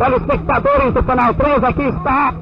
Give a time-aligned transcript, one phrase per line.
[0.00, 2.32] Telespectadores do Canal 3, aqui está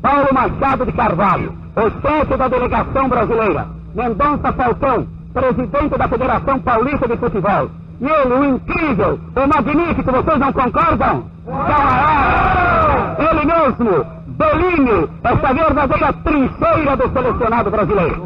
[0.00, 3.66] Paulo Machado de Carvalho, o chefe da delegação brasileira.
[3.92, 7.70] Mendonça Falcão, presidente da Federação Paulista de Futebol.
[8.00, 11.24] E ele, o incrível, o magnífico, vocês não concordam?
[11.44, 13.16] Camarada!
[13.18, 18.22] Ele mesmo, Bellini, essa verdadeira trincheira do selecionado brasileiro.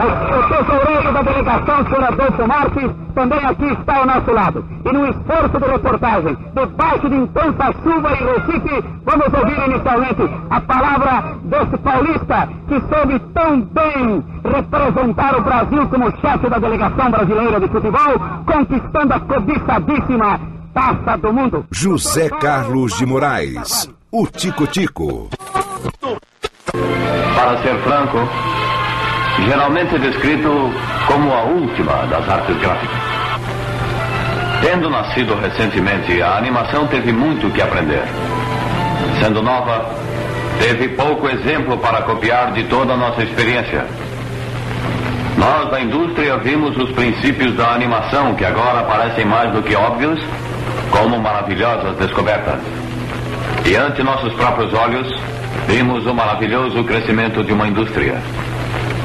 [0.00, 4.64] O, o da delegação, senhor Adolfo Marques, também aqui está ao nosso lado.
[4.84, 10.60] E no esforço de reportagem, debaixo de intensa chuva em Recife, vamos ouvir inicialmente a
[10.60, 17.60] palavra desse paulista que soube tão bem representar o Brasil como chefe da delegação brasileira
[17.60, 20.40] de futebol, conquistando a cobiçadíssima
[20.72, 21.66] taça do mundo.
[21.70, 25.28] José Carlos de Moraes, o Tico Tico.
[27.34, 28.18] Para ser franco,
[29.46, 30.72] geralmente descrito
[31.06, 32.98] como a última das artes gráficas.
[34.60, 38.02] Tendo nascido recentemente, a animação teve muito que aprender.
[39.18, 39.90] Sendo nova,
[40.58, 43.86] teve pouco exemplo para copiar de toda a nossa experiência.
[45.38, 50.20] Nós da indústria vimos os princípios da animação que agora parecem mais do que óbvios,
[50.90, 52.60] como maravilhosas descobertas.
[53.64, 55.08] E ante nossos próprios olhos,
[55.66, 58.20] vimos o maravilhoso crescimento de uma indústria.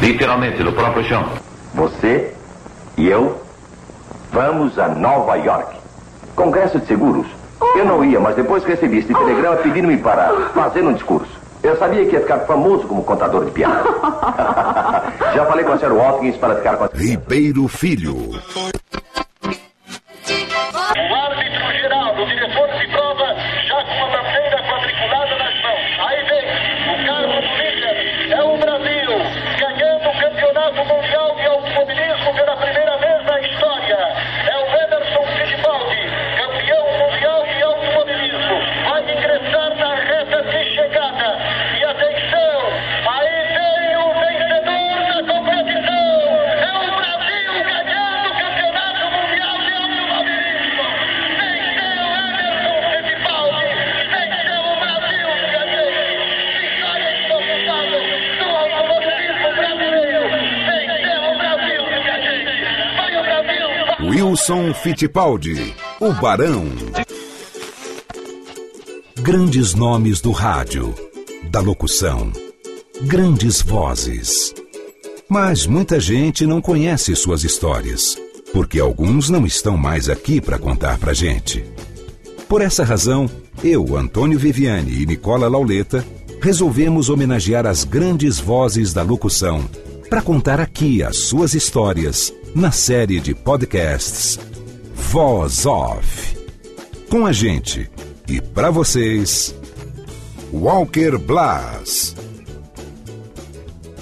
[0.01, 1.25] Literalmente, do próprio chão.
[1.73, 2.33] Você
[2.97, 3.41] e eu
[4.31, 5.77] vamos a Nova York.
[6.35, 7.27] Congresso de Seguros.
[7.75, 11.31] Eu não ia, mas depois recebi este telegrama pedindo-me para fazer um discurso.
[11.63, 13.83] Eu sabia que ia ficar famoso como contador de piada.
[15.33, 16.89] Já falei com a Sarah Watkins para ficar com a...
[16.93, 18.31] Ribeiro Filho.
[64.35, 66.65] Wilson Fittipaldi, o Barão.
[69.21, 70.93] Grandes nomes do rádio,
[71.49, 72.33] da locução,
[73.03, 74.53] grandes vozes.
[75.29, 78.17] Mas muita gente não conhece suas histórias,
[78.51, 81.63] porque alguns não estão mais aqui para contar pra gente.
[82.49, 83.29] Por essa razão,
[83.63, 86.05] eu, Antônio Viviane e Nicola Lauleta
[86.41, 89.63] resolvemos homenagear as grandes vozes da locução
[90.09, 94.39] para contar aqui as suas histórias na série de podcasts
[94.93, 96.37] Voz Off.
[97.09, 97.89] Com a gente
[98.29, 99.53] e para vocês,
[100.53, 102.15] Walker Blas.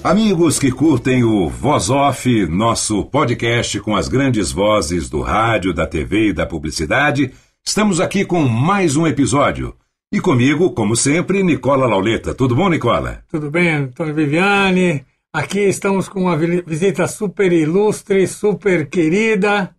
[0.04, 5.88] Amigos que curtem o Voz Off, nosso podcast com as grandes vozes do rádio, da
[5.88, 7.34] TV e da publicidade,
[7.66, 9.76] estamos aqui com mais um episódio.
[10.12, 12.36] E comigo, como sempre, Nicola Lauleta.
[12.36, 13.24] Tudo bom, Nicola?
[13.32, 15.04] Tudo bem, Antônio Viviane?
[15.34, 19.72] Aqui estamos com uma vi- visita super ilustre, super querida.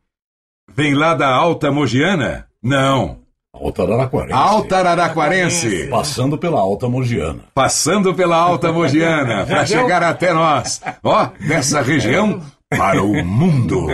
[0.74, 2.48] Vem lá da Alta Mogiana?
[2.62, 3.18] Não.
[3.52, 4.32] Alta Araraquarense.
[4.34, 5.86] Alta Araraquarense.
[5.88, 7.44] Passando pela Alta Mogiana.
[7.54, 10.82] Passando pela Alta Mogiana para chegar até nós.
[11.04, 13.86] Ó, dessa região para o mundo.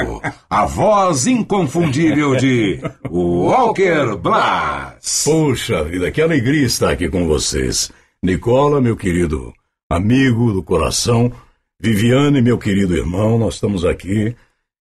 [0.49, 2.81] A voz inconfundível de
[3.11, 5.25] Walker Blas.
[5.25, 7.93] Puxa vida, que alegria estar aqui com vocês.
[8.25, 9.52] Nicola, meu querido
[9.90, 11.31] amigo do coração,
[11.81, 14.37] Viviane, meu querido irmão, nós estamos aqui,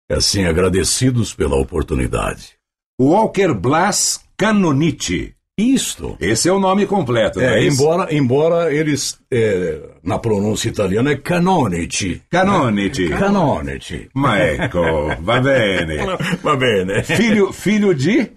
[0.09, 2.53] assim, agradecidos pela oportunidade.
[2.99, 5.35] Walker Blas Canonite.
[5.57, 6.17] Isto.
[6.19, 11.17] Esse é o nome completo, É, é embora, embora eles, é, na pronúncia italiana, é
[11.17, 12.21] Canonici.
[12.29, 13.09] Canonite.
[13.09, 14.09] Canonici.
[14.13, 14.81] Ma ecco,
[15.21, 15.97] va bene.
[16.43, 17.03] Va bene.
[17.03, 18.31] Filho, filho de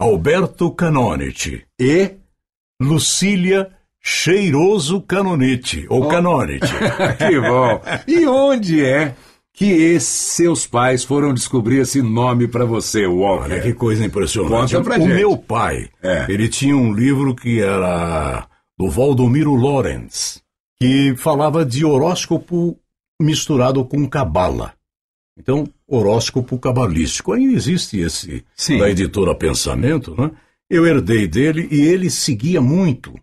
[0.00, 2.12] Alberto Canonici e
[2.80, 3.73] Lucília
[4.06, 6.66] Cheiroso Canonite, ou Canonite.
[7.16, 7.80] que bom.
[8.06, 9.14] E onde é
[9.50, 13.44] que esses seus pais foram descobrir esse nome para você, Walker?
[13.50, 14.74] Olha que coisa impressionante.
[14.74, 15.14] Conta pra o gente.
[15.14, 16.26] meu pai, É.
[16.28, 18.46] ele tinha um livro que era
[18.78, 20.42] do Valdomiro Lorenz,
[20.78, 22.76] que falava de horóscopo
[23.18, 24.74] misturado com cabala.
[25.38, 27.32] Então, horóscopo cabalístico.
[27.32, 28.78] Ainda existe esse Sim.
[28.78, 30.30] da editora Pensamento, né?
[30.68, 33.14] Eu herdei dele e ele seguia muito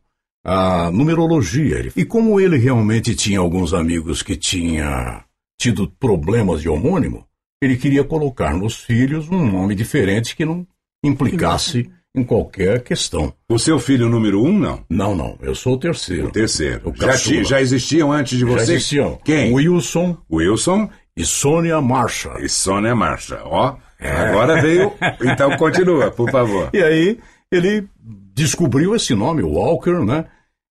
[0.44, 1.92] a numerologia.
[1.96, 5.24] E como ele realmente tinha alguns amigos que tinha
[5.60, 7.26] tido problemas de homônimo,
[7.62, 10.66] ele queria colocar nos filhos um nome diferente que não
[11.06, 13.34] implicasse em qualquer questão.
[13.50, 14.84] O seu filho número um, não?
[14.90, 16.28] Não, não, eu sou o terceiro.
[16.28, 16.90] O terceiro.
[16.90, 18.74] O Já, ti- já existiam antes de Já você?
[18.74, 19.54] existiam Quem?
[19.54, 22.40] Wilson Wilson e Sônia Marshall.
[22.44, 23.40] e Sônia Marcha.
[23.46, 24.92] Ó, agora veio.
[25.22, 26.70] Então continua, por favor.
[26.74, 27.18] E aí
[27.52, 27.88] ele
[28.33, 30.25] descobriu esse nome, Walker, né?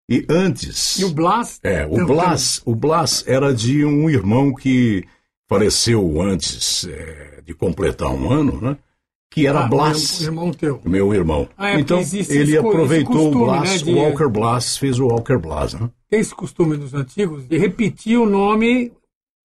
[0.09, 0.99] E antes.
[0.99, 1.61] E o Blas?
[1.63, 5.05] É, o Blas, o Blas era de um irmão que
[5.49, 8.77] faleceu antes é, de completar um ano, né?
[9.33, 10.81] Que era Ah, Blas, o irmão teu.
[10.85, 11.49] meu irmão.
[11.57, 15.39] Ah, é, então ele aproveitou costume, o Blas, né, de- Walker Blas, fez o Walker
[15.39, 15.89] Blas, né?
[16.09, 18.91] Tem esse costume dos antigos de repetir o nome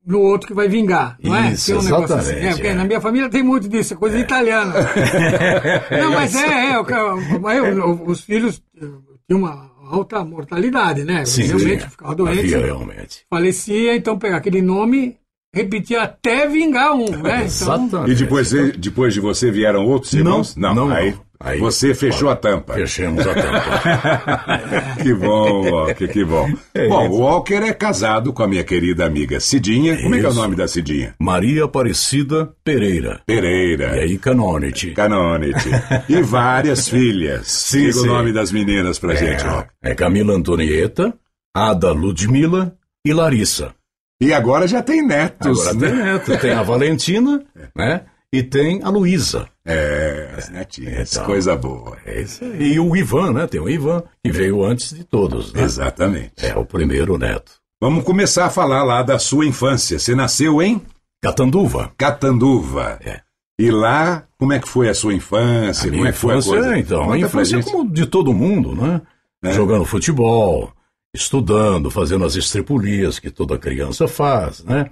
[0.06, 1.52] do outro que vai vingar, não é?
[1.54, 2.46] Isso, Tem um negócio exatamente, assim.
[2.48, 2.74] É, porque é.
[2.76, 4.74] Na minha família tem muito disso, é coisa italiana.
[6.00, 8.86] não, mas é, é, mas eu- os filhos eh,
[9.28, 11.26] tinham uma alta mortalidade, né?
[11.26, 11.90] Sim, realmente sim.
[11.90, 13.22] ficava doente, Havia realmente.
[13.30, 15.18] falecia, então pegar aquele nome,
[15.54, 17.18] repetir até vingar um, né?
[17.36, 18.12] Então, Exatamente.
[18.12, 20.56] E depois, de- depois de você vieram outros Não, irmãos?
[20.56, 20.92] não, aí, não.
[20.92, 21.16] Aí-
[21.60, 22.74] você fechou a tampa.
[22.74, 24.96] Fechamos a tampa.
[25.04, 26.48] Que bom, Walker, que bom.
[26.74, 29.98] É bom, o Walker é casado com a minha querida amiga Cidinha.
[30.02, 31.14] Como é que é o nome da Cidinha?
[31.20, 33.22] Maria Aparecida Pereira.
[33.26, 33.96] Pereira.
[33.98, 34.92] E aí, Canonite.
[34.92, 35.70] Canonite.
[36.10, 37.48] E várias filhas.
[37.48, 39.70] Sim, Diga o nome das meninas pra gente, Walker.
[39.84, 41.14] É, é Camila Antonieta,
[41.56, 43.74] Ada Ludmila e Larissa.
[44.22, 45.88] E agora já tem netos, Agora né?
[45.88, 47.44] tem neto, tem a Valentina,
[47.76, 48.02] né?
[48.36, 49.48] E tem a Luísa.
[49.66, 51.14] É, as netinhas.
[51.14, 51.26] Então.
[51.26, 51.98] Coisa boa.
[52.06, 52.74] É isso aí.
[52.74, 53.48] E o Ivan, né?
[53.48, 55.64] Tem o Ivan, que veio antes de todos, né?
[55.64, 56.46] Exatamente.
[56.46, 57.54] É o primeiro neto.
[57.82, 59.98] Vamos começar a falar lá da sua infância.
[59.98, 60.82] Você nasceu em
[61.24, 61.94] Catanduva.
[61.98, 63.00] Catanduva.
[63.06, 63.22] É.
[63.58, 65.90] E lá, como é que foi a sua infância?
[65.90, 66.78] A como é que foi a infância, coisa?
[66.78, 69.02] então, a Conta pra infância é como de todo mundo, né?
[69.46, 69.54] É.
[69.54, 70.74] Jogando futebol,
[71.16, 74.90] estudando, fazendo as estripulias que toda criança faz, né?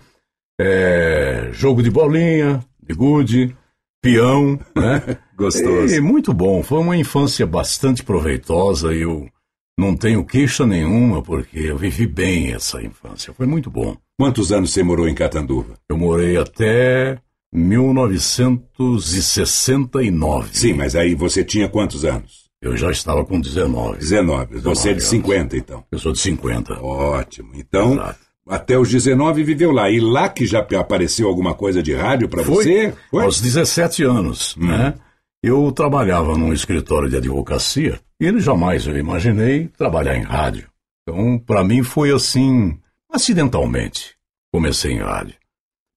[0.58, 3.56] É, jogo de bolinha, gude,
[4.02, 5.18] peão, né?
[5.38, 5.96] Gostoso.
[5.96, 6.64] E muito bom.
[6.64, 9.30] Foi uma infância bastante proveitosa e eu
[9.78, 13.32] não tenho queixa nenhuma porque eu vivi bem essa infância.
[13.34, 13.96] Foi muito bom.
[14.20, 15.76] Quantos anos você morou em Catanduva?
[15.90, 17.20] Eu morei até
[17.52, 20.50] 1969.
[20.52, 22.44] Sim, mas aí você tinha quantos anos?
[22.62, 23.98] Eu já estava com 19.
[23.98, 24.60] 19.
[24.60, 25.84] Você é de 19 50, então.
[25.92, 26.82] Eu sou de 50.
[26.82, 27.52] Ótimo.
[27.56, 28.20] Então, Exato.
[28.48, 29.90] Até os 19 viveu lá.
[29.90, 32.94] E lá que já apareceu alguma coisa de rádio Foi, você?
[33.10, 33.22] Foi?
[33.22, 33.26] Hum.
[33.26, 34.94] aos 17 anos, né?
[35.42, 40.68] Eu trabalhava num escritório de advocacia e ele jamais eu imaginei trabalhar em rádio.
[41.02, 42.80] Então, para mim foi assim,
[43.12, 44.16] acidentalmente,
[44.54, 45.36] comecei em rádio.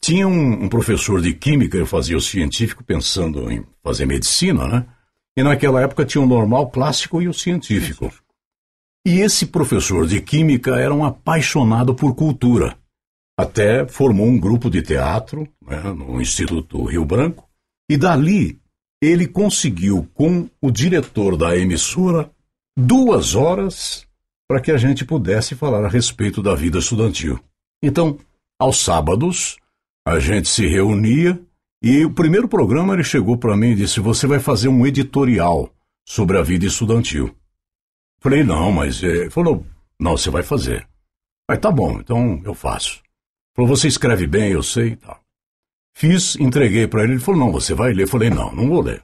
[0.03, 4.87] Tinha um, um professor de química, eu fazia o científico pensando em fazer medicina, né?
[5.37, 8.13] E naquela época tinha o normal, clássico e o científico.
[9.07, 12.77] E esse professor de química era um apaixonado por cultura.
[13.39, 17.49] Até formou um grupo de teatro né, no Instituto Rio Branco.
[17.89, 18.61] E dali
[19.01, 22.29] ele conseguiu, com o diretor da emissora,
[22.77, 24.05] duas horas
[24.49, 27.39] para que a gente pudesse falar a respeito da vida estudantil.
[27.81, 28.19] Então,
[28.59, 29.57] aos sábados,
[30.05, 31.41] a gente se reunia
[31.81, 35.73] e o primeiro programa ele chegou para mim e disse: Você vai fazer um editorial
[36.05, 37.33] sobre a vida estudantil.
[38.27, 39.05] Falei: Não, mas.
[39.05, 39.65] eh, Ele falou:
[40.01, 40.85] Não, você vai fazer.
[41.49, 43.01] Mas tá bom, então eu faço.
[43.55, 45.21] Falou: Você escreve bem, eu sei e tal.
[45.97, 47.13] Fiz, entreguei para ele.
[47.13, 48.03] Ele falou: Não, você vai ler.
[48.03, 49.01] Eu falei: Não, não vou ler.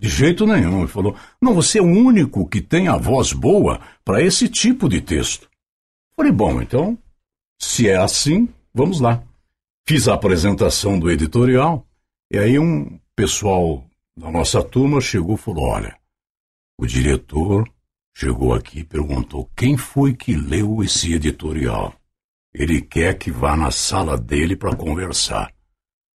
[0.00, 0.78] De jeito nenhum.
[0.78, 4.88] Ele falou: Não, você é o único que tem a voz boa para esse tipo
[4.88, 5.46] de texto.
[6.16, 6.96] Falei: Bom, então,
[7.60, 9.22] se é assim, vamos lá.
[9.86, 11.86] Fiz a apresentação do editorial.
[12.32, 13.84] E aí um pessoal
[14.16, 15.98] da nossa turma chegou e falou: Olha,
[16.80, 17.68] o diretor
[18.14, 21.92] chegou aqui e perguntou quem foi que leu esse editorial.
[22.54, 25.52] Ele quer que vá na sala dele para conversar.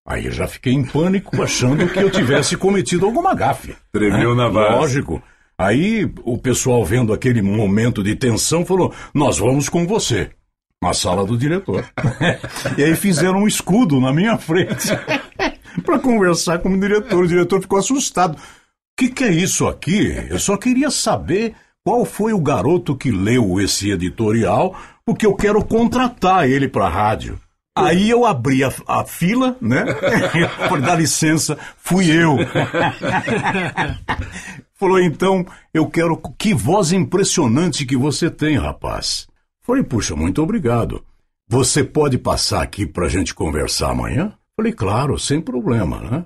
[0.07, 3.75] Aí eu já fiquei em pânico, achando que eu tivesse cometido alguma gafe.
[3.91, 4.75] Tremeu na base.
[4.75, 5.21] Lógico.
[5.57, 10.31] Aí o pessoal, vendo aquele momento de tensão, falou: Nós vamos com você.
[10.81, 11.85] Na sala do diretor.
[12.77, 14.87] e aí fizeram um escudo na minha frente
[15.83, 17.21] para conversar com o diretor.
[17.21, 18.35] O diretor ficou assustado.
[18.37, 18.41] O
[18.97, 20.15] que, que é isso aqui?
[20.29, 21.53] Eu só queria saber
[21.89, 26.89] qual foi o garoto que leu esse editorial, porque eu quero contratar ele para a
[26.89, 27.39] rádio.
[27.75, 29.85] Aí eu abri a, a fila, né?
[30.69, 32.37] Por dar licença, fui eu.
[34.77, 35.43] Falou, então,
[35.73, 36.15] eu quero.
[36.37, 39.27] Que voz impressionante que você tem, rapaz.
[39.63, 41.03] Falei, puxa, muito obrigado.
[41.47, 44.31] Você pode passar aqui pra gente conversar amanhã?
[44.55, 46.25] Falei, claro, sem problema, né?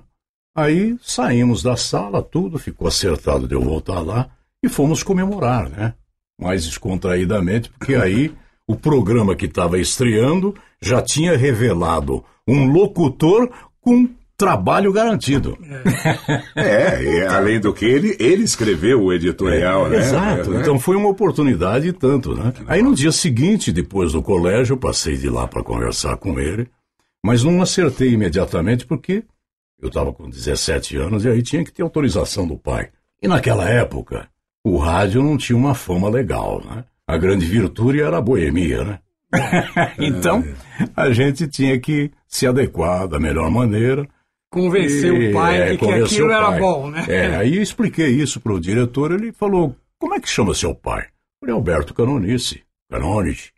[0.54, 4.28] Aí saímos da sala, tudo, ficou acertado de eu voltar lá
[4.64, 5.94] e fomos comemorar, né?
[6.40, 8.32] Mais descontraídamente, porque aí
[8.66, 15.56] o programa que estava estreando já tinha revelado um locutor com trabalho garantido.
[16.56, 19.98] É, e além do que ele, ele escreveu o editorial, né?
[19.98, 20.54] Exato.
[20.54, 22.52] É, Então foi uma oportunidade e tanto, né?
[22.66, 26.68] Aí no dia seguinte, depois do colégio, eu passei de lá para conversar com ele,
[27.24, 29.24] mas não acertei imediatamente porque
[29.80, 32.90] eu estava com 17 anos e aí tinha que ter autorização do pai.
[33.22, 34.28] E naquela época,
[34.64, 36.84] o rádio não tinha uma fama legal, né?
[37.06, 38.98] A grande virtude era a boemia, né?
[39.98, 40.42] então,
[40.96, 44.08] a gente tinha que se adequar da melhor maneira.
[44.50, 47.04] Convencer E, o pai é, de que aquilo era bom, né?
[47.08, 50.74] É, aí eu expliquei isso para o diretor, ele falou, como é que chama seu
[50.74, 51.02] pai?
[51.02, 53.52] Eu falei, Alberto Canonice, Canonice.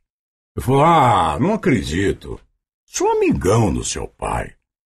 [0.57, 2.41] Ele falou, ah, não acredito.
[2.87, 4.55] Sou amigão do seu pai.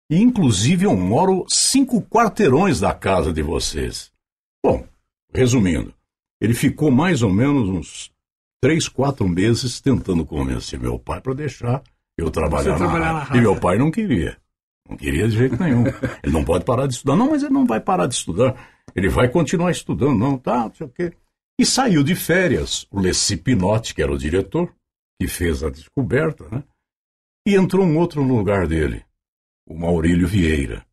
[0.10, 4.12] E, inclusive, eu moro cinco quarteirões da casa de vocês.
[4.64, 4.86] Bom,
[5.34, 5.94] resumindo,
[6.41, 8.12] ele ficou mais ou menos uns
[8.62, 11.84] três, quatro meses tentando convencer meu pai para deixar
[12.17, 13.38] eu trabalhar, na, trabalhar na rádio.
[13.38, 14.38] E meu pai não queria.
[14.89, 15.84] Não queria de jeito nenhum.
[16.24, 17.15] Ele não pode parar de estudar.
[17.15, 18.56] Não, mas ele não vai parar de estudar.
[18.96, 21.13] Ele vai continuar estudando, não, tá, não sei o quê.
[21.60, 24.74] E saiu de férias o Leci Pinotti, que era o diretor,
[25.20, 26.63] que fez a descoberta, né?
[27.46, 29.03] E entrou um outro no lugar dele,
[29.67, 30.86] o Maurílio Vieira,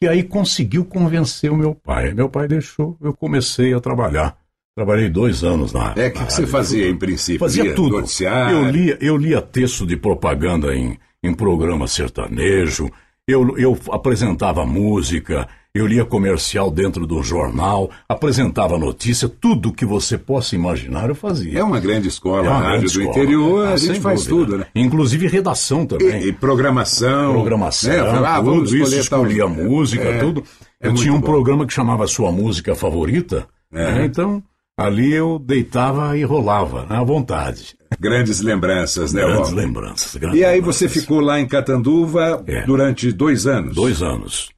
[0.00, 2.12] que aí conseguiu convencer o meu pai.
[2.12, 4.38] Meu pai deixou, eu comecei a trabalhar.
[4.76, 7.38] Trabalhei dois anos na É, o que que você fazia em princípio?
[7.38, 7.96] Fazia Lia tudo.
[7.98, 8.56] Noticiário?
[8.58, 12.90] Eu lia, eu lia texto de propaganda em, em programa sertanejo,
[13.26, 20.18] eu, eu apresentava música, eu lia comercial dentro do jornal, apresentava notícia, tudo que você
[20.18, 21.60] possa imaginar eu fazia.
[21.60, 23.08] É uma grande escola, É uma a rádio grande do escola.
[23.16, 24.46] interior, Ah, a gente faz dúvida.
[24.50, 24.66] tudo, né?
[24.74, 26.20] Inclusive redação também.
[26.20, 27.32] E, e programação.
[27.32, 28.22] programação, né?
[28.26, 30.42] Ah, tudo isso, escolher tal- escolhia música, É, tudo.
[30.80, 31.26] é eu tinha um bom.
[31.26, 33.92] programa que chamava Sua Música Favorita, É.
[33.92, 34.04] né?
[34.06, 34.42] então
[34.76, 37.76] ali eu deitava e rolava, né, à vontade.
[38.00, 39.22] Grandes lembranças, né?
[39.22, 39.54] Grandes Bob?
[39.60, 40.16] lembranças.
[40.16, 40.76] grandes E aí lembranças.
[40.80, 42.64] você ficou lá em Catanduva É.
[42.66, 43.74] durante dois anos.
[43.74, 44.50] Dois anos.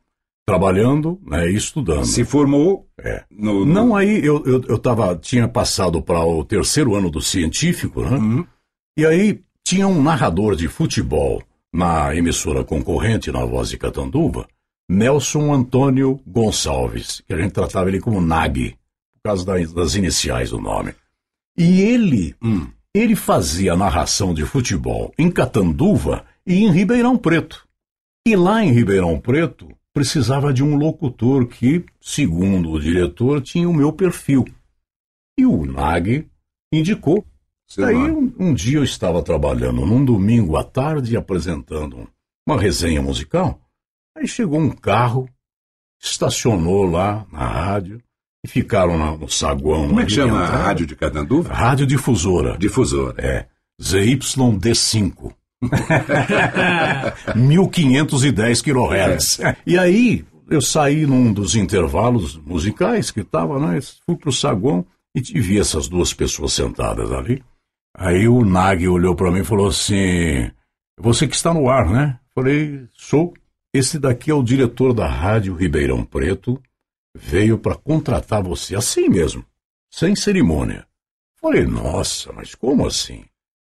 [0.47, 2.05] Trabalhando né, e estudando.
[2.07, 3.25] Se formou É.
[3.31, 7.21] no, no- Não, aí eu, eu, eu tava, tinha passado para o terceiro ano do
[7.21, 8.17] científico, né?
[8.17, 8.47] Uhum.
[8.99, 11.43] E aí tinha um narrador de futebol
[11.75, 14.47] na emissora concorrente, na Voz de Catanduva,
[14.89, 18.75] Nelson Antônio Gonçalves, que a gente tratava ele como Nag,
[19.27, 20.95] causa das, das iniciais do nome.
[21.57, 22.67] E ele, Hum.
[22.95, 27.67] ele fazia narração de futebol em Catanduva e em Ribeirão Preto.
[28.27, 33.73] E lá em Ribeirão Preto precisava de um locutor que, segundo o diretor, tinha o
[33.75, 34.45] meu perfil.
[35.39, 36.29] E o Nag
[36.73, 37.25] indicou.
[37.69, 42.07] Seu Daí um, um dia eu estava trabalhando num domingo à tarde apresentando um-
[42.47, 43.61] uma resenha musical.
[44.17, 45.29] Aí chegou um carro,
[46.01, 48.01] estacionou lá na rádio
[48.45, 49.89] e ficaram no saguão.
[49.89, 51.53] Como é que chama a rádio de Catanduva?
[51.53, 52.57] Radiodifusora.
[52.59, 53.15] Difusora.
[53.19, 53.47] É.
[53.83, 55.33] ZYD5.
[57.35, 59.41] 1510 kHz.
[59.67, 63.79] E aí, eu saí num dos intervalos musicais que estava, né?
[64.05, 67.43] Fui pro saguão e te- vi essas duas pessoas sentadas ali.
[67.97, 70.51] Aí o Nag olhou para mim e falou assim:
[71.01, 72.19] Você que está no ar, né?
[72.35, 73.35] Falei: Sou.
[73.75, 76.61] Esse daqui é o diretor da Rádio Ribeirão Preto.
[77.19, 79.45] Veio para contratar você assim mesmo,
[79.91, 80.85] sem cerimônia.
[81.41, 83.25] Falei: Nossa, mas como assim?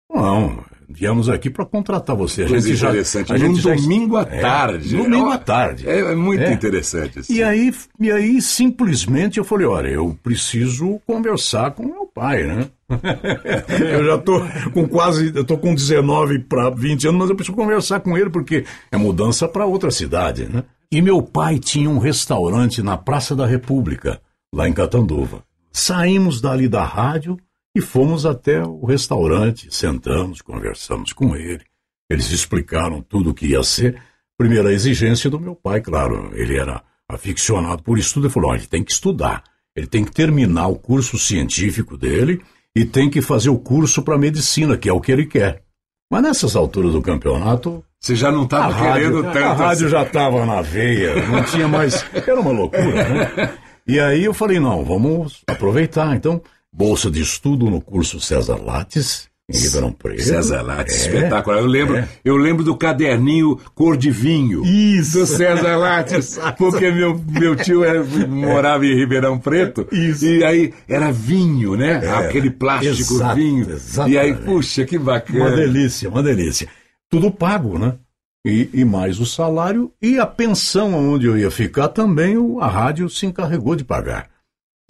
[0.10, 2.44] Não, viemos aqui para contratar você.
[2.44, 3.34] A Coisa gente já, interessante.
[3.34, 4.96] a Num gente já- domingo à É, tarde.
[4.96, 5.88] Domingo Ó, à tarde.
[5.88, 6.54] É, é muito É.
[6.54, 7.20] interessante.
[7.20, 7.34] assim.
[7.34, 12.70] E aí, e aí, simplesmente, eu falei, olha, eu preciso conversar com meu pai, né?
[13.92, 14.40] eu já tô
[14.74, 18.30] com quase, eu tô com 19 para 20 anos, mas eu preciso conversar com ele,
[18.30, 20.64] porque é mudança para outra cidade, né?
[20.90, 24.22] E meu pai tinha um restaurante na Praça da República,
[24.54, 25.44] lá em Catanduva.
[25.70, 27.38] Saímos dali da rádio
[27.76, 31.66] e fomos até o restaurante, sentamos, conversamos com ele.
[32.10, 34.02] Eles explicaram tudo o que ia ser.
[34.38, 38.68] Primeira exigência do meu pai, claro, ele era aficionado por estudo, ele falou: "Olha, ele
[38.68, 39.44] tem que estudar,
[39.76, 42.42] ele tem que terminar o curso científico dele
[42.74, 45.64] e tem que fazer o curso para medicina, que é o que ele quer.
[46.10, 49.38] Mas nessas alturas do campeonato, Você já não estava querendo rádio, tanto.
[49.46, 49.90] a rádio assim.
[49.90, 52.06] já estava na veia, não tinha mais.
[52.14, 53.50] Era uma loucura, né?
[53.88, 56.16] E aí eu falei: não, vamos aproveitar.
[56.16, 60.24] Então, bolsa de estudo no curso César Lattes, em Ribeirão Preto.
[60.24, 61.60] César Lattes, É, espetacular.
[61.60, 62.08] Eu lembro, é.
[62.24, 64.64] eu lembro do caderninho cor de vinho.
[64.66, 65.20] Isso.
[65.20, 69.88] Do César Lattes, porque meu, meu tio era- morava em Ribeirão Preto.
[69.92, 70.26] Isso.
[70.26, 71.96] E aí era vinho, né?
[72.16, 73.66] Aquele plástico exato, vinho.
[74.08, 75.56] E aí, puxa, que Uma bacana.
[75.56, 76.68] delícia, uma delícia.
[77.10, 77.98] Tudo pago, né?
[78.46, 82.68] E, e mais o salário e a pensão onde eu ia ficar também o- a
[82.68, 84.30] rádio se encarregou de pagar.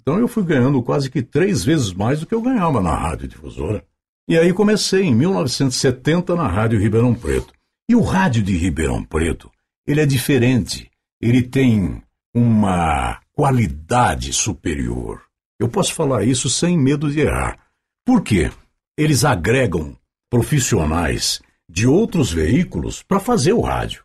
[0.00, 3.28] Então eu fui ganhando quase que três vezes mais do que eu ganhava na rádio
[3.28, 3.84] difusora.
[4.28, 7.52] E aí comecei em 1970 na Rádio Ribeirão Preto.
[7.90, 9.50] E o rádio de Ribeirão Preto,
[9.86, 10.90] ele é diferente.
[11.20, 12.02] Ele tem
[12.34, 15.22] uma qualidade superior.
[15.58, 17.58] Eu posso falar isso sem medo de errar.
[18.06, 18.50] Por quê?
[18.98, 19.96] Eles agregam
[20.30, 24.04] profissionais de outros veículos para fazer o rádio.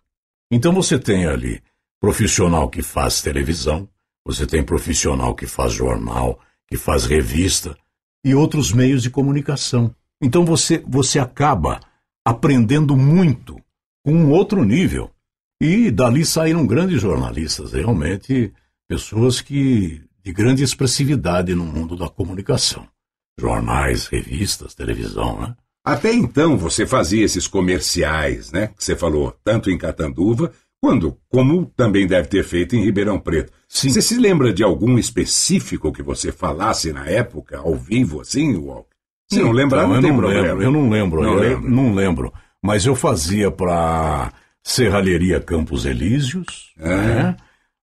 [0.51, 1.61] Então você tem ali
[2.01, 3.87] profissional que faz televisão,
[4.25, 7.77] você tem profissional que faz jornal, que faz revista
[8.25, 9.95] e outros meios de comunicação.
[10.21, 11.79] Então você, você acaba
[12.25, 13.57] aprendendo muito
[14.05, 15.11] com um outro nível.
[15.61, 18.53] E dali saíram grandes jornalistas, realmente
[18.87, 22.87] pessoas que de grande expressividade no mundo da comunicação.
[23.39, 25.55] Jornais, revistas, televisão, né?
[25.85, 28.67] Até então você fazia esses comerciais, né?
[28.67, 33.51] Que você falou, tanto em Catanduva, quando, como também deve ter feito em Ribeirão Preto.
[33.67, 33.89] Sim.
[33.89, 38.89] Você se lembra de algum específico que você falasse na época, ao vivo, assim, Walker?
[39.31, 40.47] Se não lembrar, não Então, eu tem não problema.
[40.47, 41.69] Lembro, eu não lembro, Não eu lembro.
[41.71, 42.33] não lembro.
[42.61, 44.31] Mas eu fazia para
[44.63, 47.35] Serralheria Campos Elíseos, né?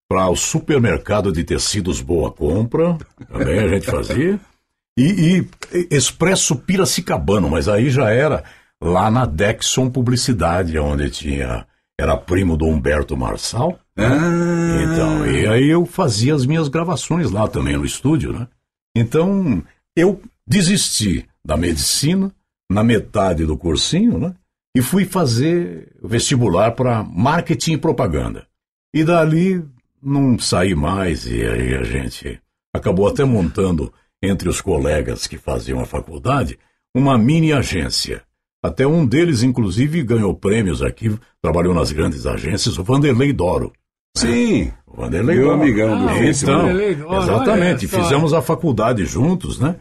[0.09, 2.97] para o supermercado de tecidos Boa Compra,
[3.31, 4.39] também a gente fazia.
[4.99, 8.45] E, e Expresso Piracicabano, mas aí já era
[8.83, 11.67] lá na Dexon Publicidade, onde tinha.
[11.99, 13.79] Era primo do Humberto Marçal.
[13.95, 18.49] Ah, Então, e aí eu fazia as minhas gravações lá também no estúdio, né?
[18.97, 19.63] Então,
[19.95, 22.33] eu desisti da medicina
[22.71, 24.35] na metade do cursinho, né?
[24.75, 28.47] E fui fazer vestibular para marketing e propaganda.
[28.95, 29.63] E dali
[30.03, 32.41] não saí mais e aí a gente
[32.75, 36.59] acabou até montando entre os colegas que faziam a faculdade
[36.95, 38.23] uma mini agência.
[38.63, 43.73] Até um deles, inclusive, ganhou prêmios aqui, trabalhou nas grandes agências, o Vanderlei Doro.
[44.17, 44.73] sim.
[44.87, 45.63] O Vanderlei Meu Doro.
[45.63, 46.25] amigão do Ah.
[46.27, 49.77] Então, Vanderlei Doro, exatamente, fizemos a faculdade juntos, né?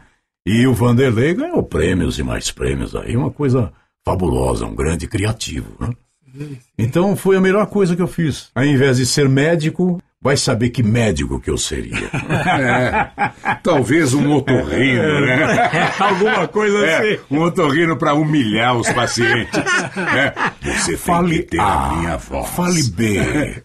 [0.46, 3.72] E o Vanderlei ganhou prêmios e mais prêmios aí, uma coisa
[4.04, 5.90] fabulosa, um grande criativo, né?
[6.78, 8.50] Então foi a melhor coisa que eu fiz.
[8.54, 12.10] Ao invés de ser médico, vai saber que médico que eu seria.
[12.60, 15.92] É, talvez um otorrino, né?
[15.98, 19.58] Alguma coisa É, um otorrino para humilhar os pacientes.
[19.96, 22.48] É, você tem Fale que ter A, a minha voz.
[22.50, 23.62] fale B.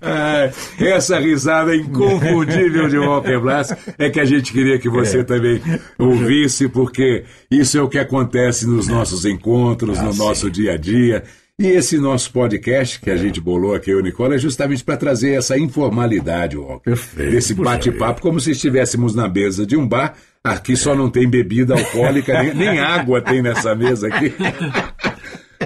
[0.00, 5.60] É, essa risada inconfundível de Walker Blas é que a gente queria que você também
[5.98, 11.24] ouvisse, porque isso é o que acontece nos nossos encontros, no nosso dia a dia.
[11.60, 15.34] E esse nosso podcast que a gente bolou aqui, o Nicola, é justamente para trazer
[15.34, 16.82] essa informalidade, Walker.
[16.90, 17.30] Perfeito.
[17.30, 20.14] Desse bate-papo, como se estivéssemos na mesa de um bar.
[20.42, 24.32] Aqui só não tem bebida alcoólica, nem, nem água tem nessa mesa aqui.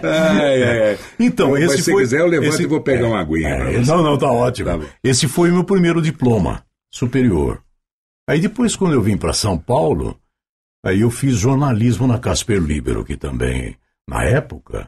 [0.02, 0.98] Ai, ai, ai.
[1.18, 3.48] Então, Mas esse se foi, quiser, eu levanto esse- e vou pegar é, uma aguinha
[3.48, 3.78] é.
[3.80, 4.68] Não, não, tá ótimo.
[4.68, 7.62] Tá esse foi o meu primeiro diploma superior.
[8.28, 10.20] Aí depois, quando eu vim para São Paulo,
[10.84, 13.74] aí eu fiz jornalismo na Casper Libero, que também,
[14.06, 14.86] na época,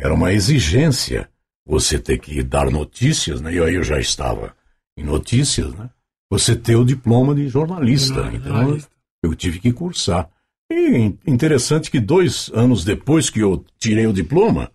[0.00, 1.28] era uma exigência
[1.66, 3.54] você ter que dar notícias, né?
[3.54, 4.54] E aí eu já estava
[4.96, 5.90] em notícias, né?
[6.30, 8.14] Você ter o diploma de jornalista.
[8.14, 8.90] Jornalista.
[9.18, 10.28] Então, eu tive que cursar.
[10.72, 14.70] E interessante que dois anos depois que eu tirei o diploma,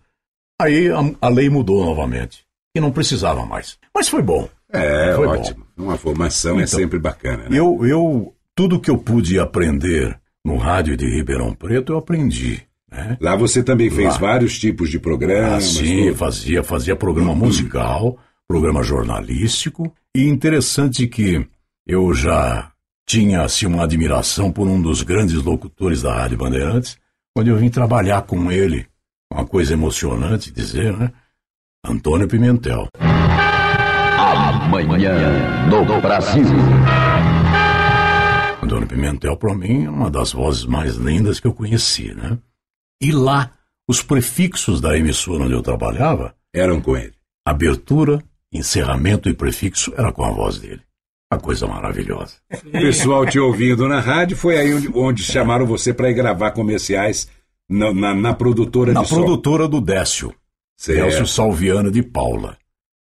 [0.60, 2.44] aí a, a lei mudou novamente.
[2.74, 3.78] E não precisava mais.
[3.94, 4.48] Mas foi bom.
[4.70, 5.66] É, Foi ótimo.
[5.76, 7.58] Uma formação é Então, sempre bacana, né?
[7.58, 12.62] Eu, eu, tudo que eu pude aprender no rádio de Ribeirão Preto, eu aprendi.
[12.96, 13.18] Né?
[13.20, 14.18] Lá você também fez Lá.
[14.18, 15.64] vários tipos de programas.
[15.64, 16.16] Assim, tudo.
[16.16, 19.92] fazia, fazia programa musical, programa jornalístico.
[20.14, 21.46] E interessante que
[21.86, 22.72] eu já
[23.06, 26.98] tinha assim, uma admiração por um dos grandes locutores da Rádio Bandeirantes,
[27.34, 28.86] quando eu vim trabalhar com ele.
[29.32, 31.12] Uma coisa emocionante dizer, né?
[31.84, 32.88] Antônio Pimentel.
[34.18, 35.12] Amanhã
[35.68, 36.44] no Brasil.
[38.62, 42.38] Antônio Pimentel, para mim, é uma das vozes mais lindas que eu conheci, né?
[43.00, 43.52] E lá,
[43.88, 47.14] os prefixos da emissora onde eu trabalhava, Eram com ele.
[47.46, 50.82] abertura, encerramento e prefixo, era com a voz dele.
[51.32, 52.36] Uma coisa maravilhosa.
[52.66, 56.52] O pessoal te ouvindo na rádio, foi aí onde, onde chamaram você para ir gravar
[56.52, 57.28] comerciais
[57.68, 60.32] na, na, na produtora Na de produtora do Décio,
[60.78, 61.02] Certo.
[61.04, 62.56] Décio Salviano de Paula.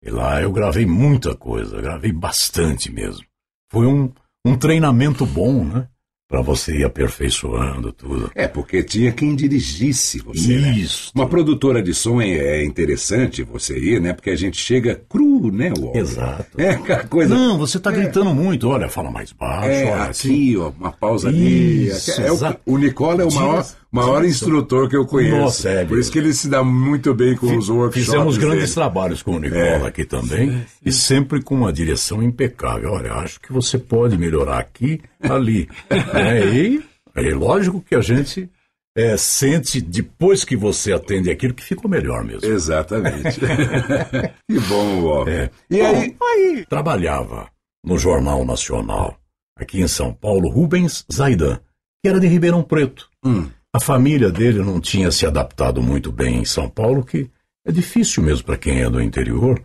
[0.01, 3.25] E lá eu gravei muita coisa, gravei bastante mesmo.
[3.69, 4.11] Foi um,
[4.45, 5.89] um treinamento bom, né?
[6.29, 8.29] Para você ir aperfeiçoando tudo.
[8.35, 10.57] É, porque tinha quem dirigisse você.
[10.57, 10.71] né?
[10.77, 11.11] Isso.
[11.15, 12.27] Uma produtora de som é,
[12.59, 14.11] é interessante você ir, né?
[14.11, 15.99] Porque a gente chega cru, né, Walter?
[15.99, 16.45] Exato.
[16.61, 16.75] É
[17.07, 17.33] coisa.
[17.33, 18.67] Não, você tá gritando muito.
[18.67, 19.69] Olha, fala mais baixo.
[19.69, 21.87] É, olha, aqui, ó, uma pausa ali.
[21.87, 22.59] Isso, É, o, exato.
[22.65, 25.37] o Nicola é o maior, maior instrutor que eu conheço.
[25.37, 28.05] Nossa, é, Por isso que ele se dá muito bem com os workshops.
[28.05, 28.73] Fizemos grandes dele.
[28.73, 29.85] trabalhos com o Nicola É.
[29.87, 32.91] aqui também, e sempre com uma direção impecável.
[32.91, 35.69] Olha, acho que você pode melhorar aqui, ali.
[36.23, 36.55] né?
[36.55, 36.83] E
[37.15, 38.49] é lógico que a gente
[38.95, 42.49] é, sente, depois que você atende aquilo, que ficou melhor mesmo.
[42.49, 43.39] Exatamente.
[44.49, 45.31] que bom, Walter.
[45.31, 45.51] É.
[45.69, 47.47] E aí, aí trabalhava
[47.85, 49.19] no Jornal Nacional,
[49.55, 51.59] aqui em São Paulo, Rubens Zaidan,
[52.03, 53.09] que era de Ribeirão Preto.
[53.23, 53.47] Hum.
[53.73, 57.29] A família dele não tinha se adaptado muito bem em São Paulo, que
[57.65, 59.61] é difícil mesmo para quem é do interior.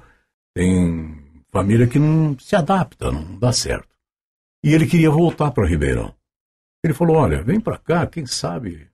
[0.55, 1.19] Tem
[1.51, 3.89] família que não se adapta, não dá certo.
[4.63, 6.15] E ele queria voltar para Ribeirão.
[6.83, 8.89] Ele falou: Olha, vem para cá, quem sabe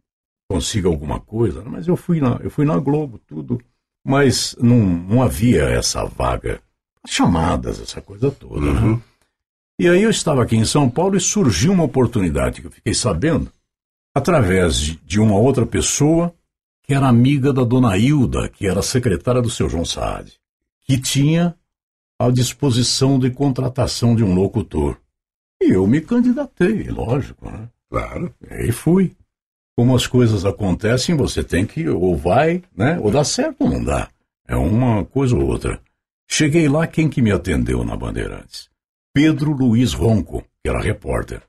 [0.48, 1.62] consiga alguma coisa.
[1.64, 3.60] Mas eu fui na, eu fui na Globo, tudo.
[4.04, 6.60] Mas não, não havia essa vaga,
[7.06, 8.72] chamadas, essa coisa toda.
[8.72, 9.00] Né?
[9.78, 12.94] E aí eu estava aqui em São Paulo e surgiu uma oportunidade que eu fiquei
[12.94, 13.52] sabendo
[14.14, 16.34] através de, de uma outra pessoa
[16.82, 20.32] que era amiga da dona Hilda, que era secretária do seu João Saad,
[20.86, 21.54] que tinha
[22.18, 24.98] à disposição de contratação de um locutor.
[25.62, 27.68] E eu me candidatei, lógico, né?
[27.90, 28.34] Claro.
[28.50, 29.14] E fui.
[29.76, 32.98] Como as coisas acontecem, você tem que ou vai, né?
[33.00, 34.08] Ou dá certo ou não dá.
[34.48, 35.80] É uma coisa ou outra.
[36.28, 38.68] Cheguei lá, quem que me atendeu na Bandeirantes?
[39.14, 41.42] Pedro Luiz Ronco, que era repórter.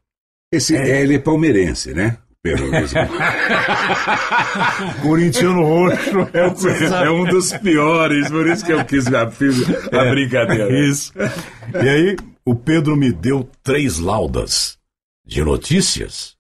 [0.52, 2.18] Esse, Ele é palmeirense, né?
[2.42, 2.94] Pedro Luiz.
[5.02, 6.20] Corintiano roxo.
[6.34, 10.88] É, é um dos piores, por isso que eu quis a, a brincadeira.
[10.88, 11.14] Isso.
[11.74, 14.79] E aí, o Pedro me deu três laudas
[15.30, 16.36] de notícias.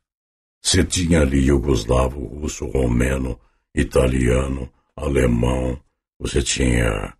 [0.59, 3.39] Você tinha ali Yugoslavo, russo, romeno,
[3.73, 5.79] italiano, alemão,
[6.19, 7.13] você tinha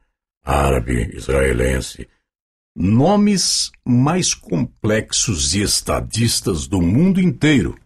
[0.44, 2.10] árabe, israelense.
[2.76, 7.78] Nomes mais complexos e estadistas do mundo inteiro.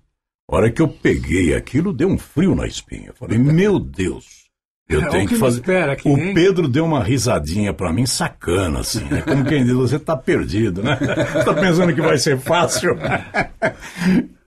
[0.49, 3.11] A hora que eu peguei aquilo, deu um frio na espinha.
[3.13, 4.42] Falei, meu Deus,
[4.89, 5.59] eu É, o tenho que que fazer.
[5.59, 6.33] espera aqui, o hein?
[6.33, 9.03] Pedro deu uma risadinha pra mim, sacana, assim.
[9.11, 10.95] É como quem diz, você tá perdido, né?
[11.45, 12.97] tá pensando que vai ser fácil?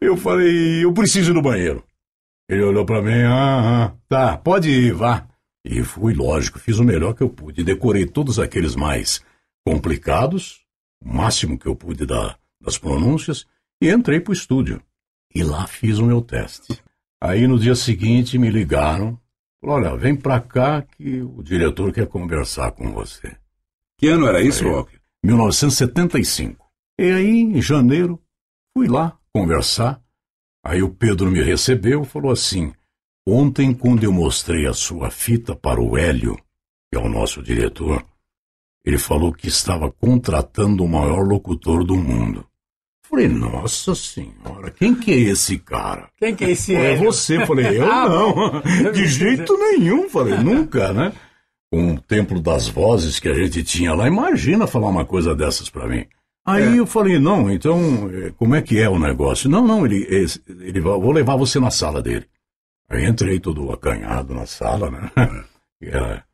[0.01, 1.83] eu falei, eu preciso ir no banheiro.
[2.49, 5.27] Ele olhou pra mim, ah, ah, tá, pode ir, vá.
[5.65, 7.65] E fui, lógico, fiz o melhor que eu pude.
[7.65, 9.21] Decorei todos aqueles mais
[9.67, 10.61] complicados,
[11.05, 13.45] o máximo que eu pude da, das pronúncias,
[13.83, 14.81] e entrei pro estúdio.
[15.35, 16.79] E lá fiz o meu teste.
[17.21, 19.19] Aí no dia seguinte me ligaram,
[19.61, 23.37] falaram, olha, vem pra cá que o diretor quer conversar com você.
[23.99, 24.67] Que ano era isso.
[24.67, 24.99] Walker?
[25.25, 26.65] 1975.
[26.99, 28.23] E aí, em janeiro,
[28.77, 30.01] fui lá conversar.
[30.65, 32.73] Aí o Pedro me recebeu e falou assim:
[33.27, 38.05] Ontem, quando eu mostrei a sua fita para o Hélio, que é o nosso diretor,
[38.85, 42.49] ele falou que estava contratando o maior locutor do mundo.
[43.09, 46.09] Falei, nossa senhora, quem que é esse cara?
[46.19, 50.93] Quem que é esse É você, falei, eu Ah, não, de jeito nenhum, falei, nunca,
[50.93, 51.13] né?
[51.73, 55.69] Com o templo das vozes que a gente tinha lá, imagina falar uma coisa dessas
[55.71, 56.05] pra mim.
[56.45, 59.49] Aí eu falei, não, então, eh, como é que é o negócio?
[59.51, 62.27] Não, não, ele, esse- ele vai, vou levar você na sala dele.
[62.89, 65.11] Aí entrei todo acanhado na sala, né?
[65.83, 66.25] E era,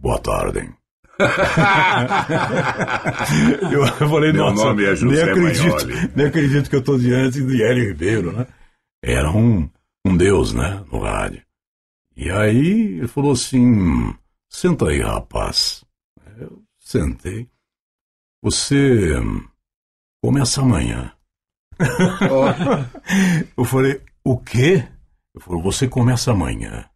[0.00, 0.60] boa tarde.
[0.60, 0.70] hein?"
[3.72, 6.12] eu falei, Meu nossa, nome é nem José acredito, Maioli.
[6.14, 8.46] nem acredito que eu estou diante de Hélio Ribeiro, né?
[9.02, 9.68] Era um,
[10.04, 11.42] um deus, né, no rádio.
[12.16, 14.14] E aí ele falou assim,
[14.50, 15.84] senta aí, rapaz.
[16.38, 17.48] Eu sentei.
[18.42, 19.14] Você
[20.22, 21.12] começa amanhã.
[23.56, 24.88] eu falei, o quê?
[25.34, 26.88] Ele falou, você começa amanhã.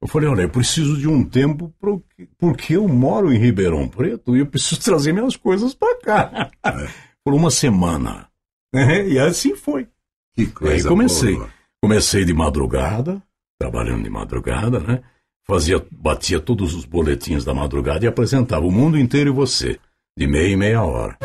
[0.00, 1.74] Eu falei, olha, eu preciso de um tempo
[2.38, 6.50] porque eu moro em Ribeirão Preto e eu preciso trazer minhas coisas para cá.
[7.24, 8.28] Por uma semana.
[8.72, 9.88] E assim foi.
[10.34, 11.34] Que coisa aí comecei.
[11.34, 11.50] boa.
[11.82, 13.22] Comecei de madrugada,
[13.58, 15.02] trabalhando de madrugada, né?
[15.46, 19.78] Fazia, batia todos os boletins da madrugada e apresentava o mundo inteiro e você,
[20.16, 21.18] de meia e meia hora.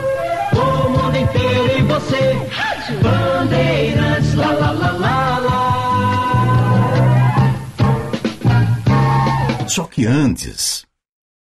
[9.74, 10.86] Só que antes,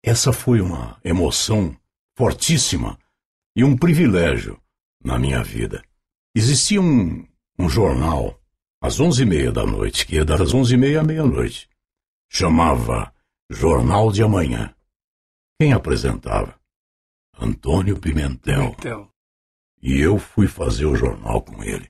[0.03, 1.73] essa foi uma emoção
[2.13, 2.99] fortíssima
[3.55, 4.61] e um privilégio
[5.01, 5.81] na minha vida.
[6.35, 7.25] Existia um,
[7.57, 8.37] um jornal
[8.81, 11.69] às onze e meia da noite, que ia das onze e meia à meia-noite.
[12.29, 13.13] Chamava
[13.49, 14.75] Jornal de Amanhã.
[15.57, 16.59] Quem apresentava?
[17.39, 18.75] Antônio Pimentel.
[18.77, 19.09] Então,
[19.81, 21.89] E eu fui fazer o jornal com ele.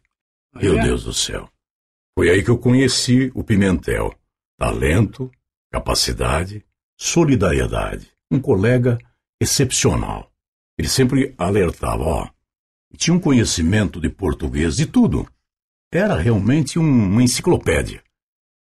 [0.54, 0.80] Meu.
[0.80, 1.50] Deus do céu.
[2.14, 4.14] Foi aí que eu conheci o Pimentel.
[4.60, 5.32] Talento,
[5.82, 6.64] capacidade,
[7.00, 8.12] solidariedade.
[8.32, 8.98] Um colega
[9.42, 10.32] excepcional.
[10.78, 12.28] Ele sempre alertava, ó,
[12.98, 15.28] tinha um conhecimento de português de tudo.
[15.94, 18.04] Era realmente um- uma enciclopédia.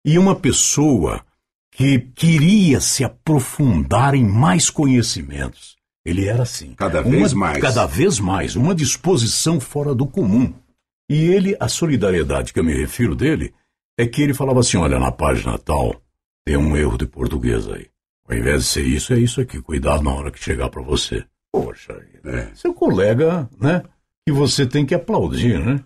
[0.04, 1.24] E uma pessoa
[1.72, 5.76] que queria se aprofundar em mais conhecimentos.
[6.04, 6.74] Ele era assim.
[6.74, 7.58] Cada Uma- vez mais.
[7.62, 8.56] Cada vez mais.
[8.56, 10.52] Uma disposição fora do comum.
[11.08, 13.54] E ele, a solidariedade que eu me refiro dele,
[13.98, 16.00] é que ele falava assim: olha, na página tal,
[16.44, 17.88] tem um erro de português aí.
[18.28, 19.60] Ao invés de ser isso, é isso aqui.
[19.60, 21.24] Cuidado na hora que chegar para você.
[21.52, 21.92] Poxa,
[22.24, 22.54] É.
[22.54, 23.82] seu colega, né?
[24.26, 25.82] Que você tem que aplaudir, né?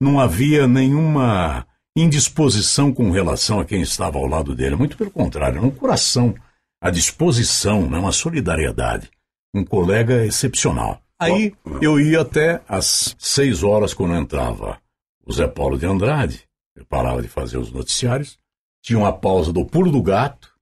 [0.00, 4.76] Não havia nenhuma indisposição com relação a quem estava ao lado dele.
[4.76, 6.34] Muito pelo contrário, era um coração,
[6.82, 7.98] a disposição, né?
[7.98, 9.10] uma solidariedade.
[9.54, 11.00] Um colega excepcional.
[11.20, 14.78] Aí eu ia até às seis horas quando entrava
[15.24, 16.42] o Zé Paulo de Andrade.
[16.76, 18.36] Eu parava de fazer os noticiários.
[18.84, 20.52] Tinha uma pausa do pulo do gato.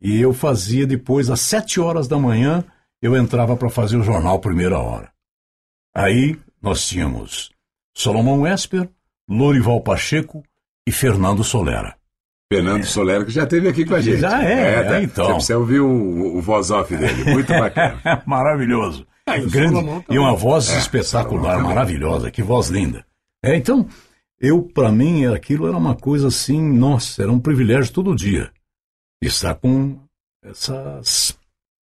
[0.00, 2.64] E eu fazia depois, às sete horas da manhã,
[3.00, 5.12] eu entrava para fazer o jornal Primeira Hora.
[5.94, 7.52] Aí nós tínhamos
[7.96, 8.88] Solomão Esper,
[9.30, 10.42] Lorival Pacheco
[10.84, 11.94] e Fernando Solera.
[12.52, 14.18] Fernando Solero, que já esteve aqui com a gente.
[14.18, 14.98] Já é, tá.
[14.98, 15.40] é, então.
[15.40, 17.30] Você ouvir o, o voz off dele.
[17.30, 18.22] Muito bacana.
[18.26, 19.06] Maravilhoso.
[19.24, 23.06] É, e o Grande, e uma voz espetacular, maravilhosa, que voz linda.
[23.40, 23.88] É, então,
[24.42, 28.50] eu, para mim, aquilo era uma coisa assim, nossa, era um privilégio todo dia.
[29.22, 29.96] Estar com
[30.44, 31.38] essas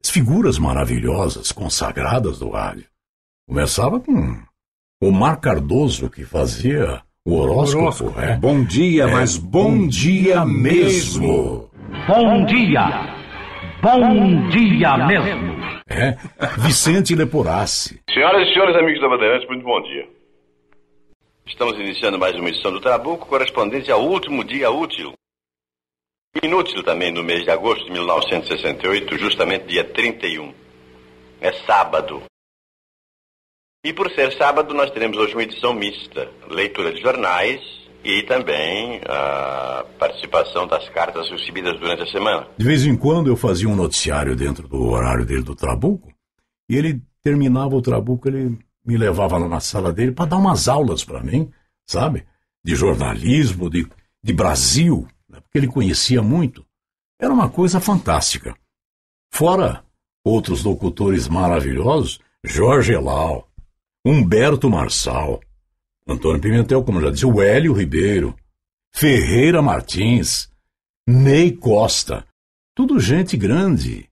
[0.05, 2.87] figuras maravilhosas, consagradas do rádio.
[3.47, 4.43] Começava com
[5.01, 7.83] o Mar Cardoso, que fazia o horóscopo.
[7.85, 8.21] Horóscopo.
[8.21, 8.37] é.
[8.37, 11.71] Bom dia, mas bom dia mesmo.
[12.09, 13.15] Bom dia!
[13.81, 15.57] Bom dia mesmo!
[15.89, 16.17] É.
[16.59, 18.01] Vicente Leporassi.
[18.13, 20.18] Senhoras e senhores amigos da Bandeirantes, muito bom dia.
[21.49, 25.15] Estamos iniciando mais uma edição do Trabuco, correspondente ao último dia útil.
[26.43, 30.53] Inútil também no mês de agosto de 1968, justamente dia 31.
[31.41, 32.23] É sábado.
[33.83, 37.61] E por ser sábado, nós teremos hoje uma edição mista: leitura de jornais
[38.05, 42.47] e também a participação das cartas recebidas durante a semana.
[42.59, 46.13] De vez em quando eu fazia um noticiário dentro do horário dele do Trabuco,
[46.69, 48.59] e ele terminava o Trabuco, ele
[48.89, 51.53] me levava lá na sala dele para dar umas aulas para mim,
[51.87, 52.27] sabe?
[52.65, 53.87] De jornalismo, de,
[54.25, 55.41] de Brasil, né?
[55.41, 56.65] porque ele conhecia muito.
[57.21, 58.57] Era uma coisa fantástica.
[59.31, 59.85] Fora
[60.25, 63.47] outros locutores maravilhosos, Jorge Elau,
[64.07, 65.39] Humberto Marçal,
[66.07, 68.35] Antônio Pimentel, como já disse, o Hélio Ribeiro,
[68.95, 70.51] Ferreira Martins,
[71.07, 72.27] Ney Costa,
[72.75, 74.09] tudo gente grande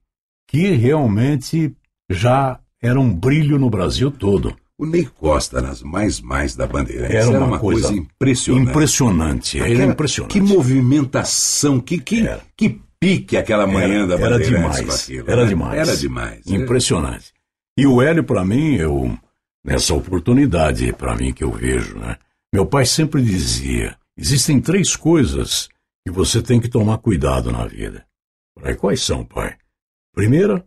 [0.47, 1.75] que realmente
[2.11, 4.55] já era um brilho no Brasil todo.
[4.79, 8.69] O Ney Costa nas mais mais da Bandeirantes Era uma coisa impressionante.
[8.69, 10.31] Impressionante, era Aquela- impressionante.
[10.33, 12.41] Que movimentação, que, que, Era.
[12.55, 15.49] que pique aquela manhã Era- da era Bandeirantes demais, com aquilo, era né?
[15.49, 15.79] demais.
[15.79, 16.41] Era demais.
[16.47, 16.51] é.
[16.55, 17.33] Impressionante.
[17.77, 19.17] E o Hélio, para mim, eu
[19.65, 22.17] nessa oportunidade para mim que eu vejo, né?
[22.53, 25.69] Meu pai sempre dizia: existem três coisas
[26.05, 28.05] que você tem que tomar cuidado na vida.
[28.57, 29.55] Falei, quais são, pai?
[30.15, 30.63] Primeira,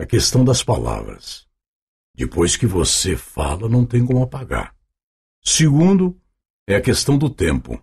[0.00, 1.46] a questão das palavras.
[2.20, 4.74] Depois que você fala, não tem como apagar.
[5.42, 6.20] Segundo,
[6.68, 7.82] é a questão do tempo.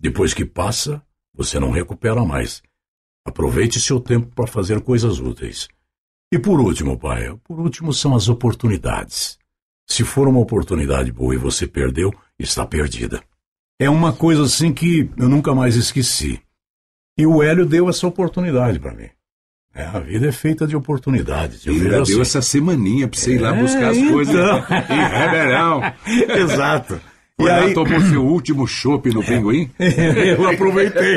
[0.00, 2.62] Depois que passa, você não recupera mais.
[3.26, 5.68] Aproveite seu tempo para fazer coisas úteis.
[6.32, 9.38] E por último, pai, por último são as oportunidades.
[9.86, 13.22] Se for uma oportunidade boa e você perdeu, está perdida.
[13.78, 16.40] É uma coisa assim que eu nunca mais esqueci.
[17.18, 19.10] E o Hélio deu essa oportunidade para mim.
[19.74, 21.66] É, a vida é feita de oportunidades.
[21.66, 22.20] Eu ainda deu assim.
[22.20, 24.12] essa semaninha pra você ir lá É, buscar as então.
[24.12, 24.34] coisas
[24.90, 25.82] em Ribeirão.
[26.38, 27.00] Exato.
[27.38, 29.68] Foi E lá, aí, tomou seu último chopp no Pinguim?
[29.78, 31.16] eu aproveitei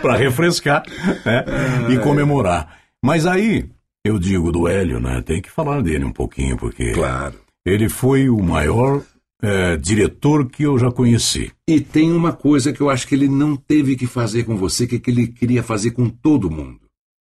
[0.00, 0.84] para refrescar
[1.24, 1.44] né,
[1.92, 2.76] e comemorar.
[3.04, 3.64] Mas aí,
[4.04, 5.20] eu digo do Hélio, né?
[5.22, 7.34] Tem que falar dele um pouquinho, porque Claro.
[7.66, 9.02] ele foi o maior
[9.42, 11.50] eh, diretor que eu já conheci.
[11.68, 14.86] E tem uma coisa que eu acho que ele não teve que fazer com você,
[14.86, 16.78] que, é que ele queria fazer com todo mundo.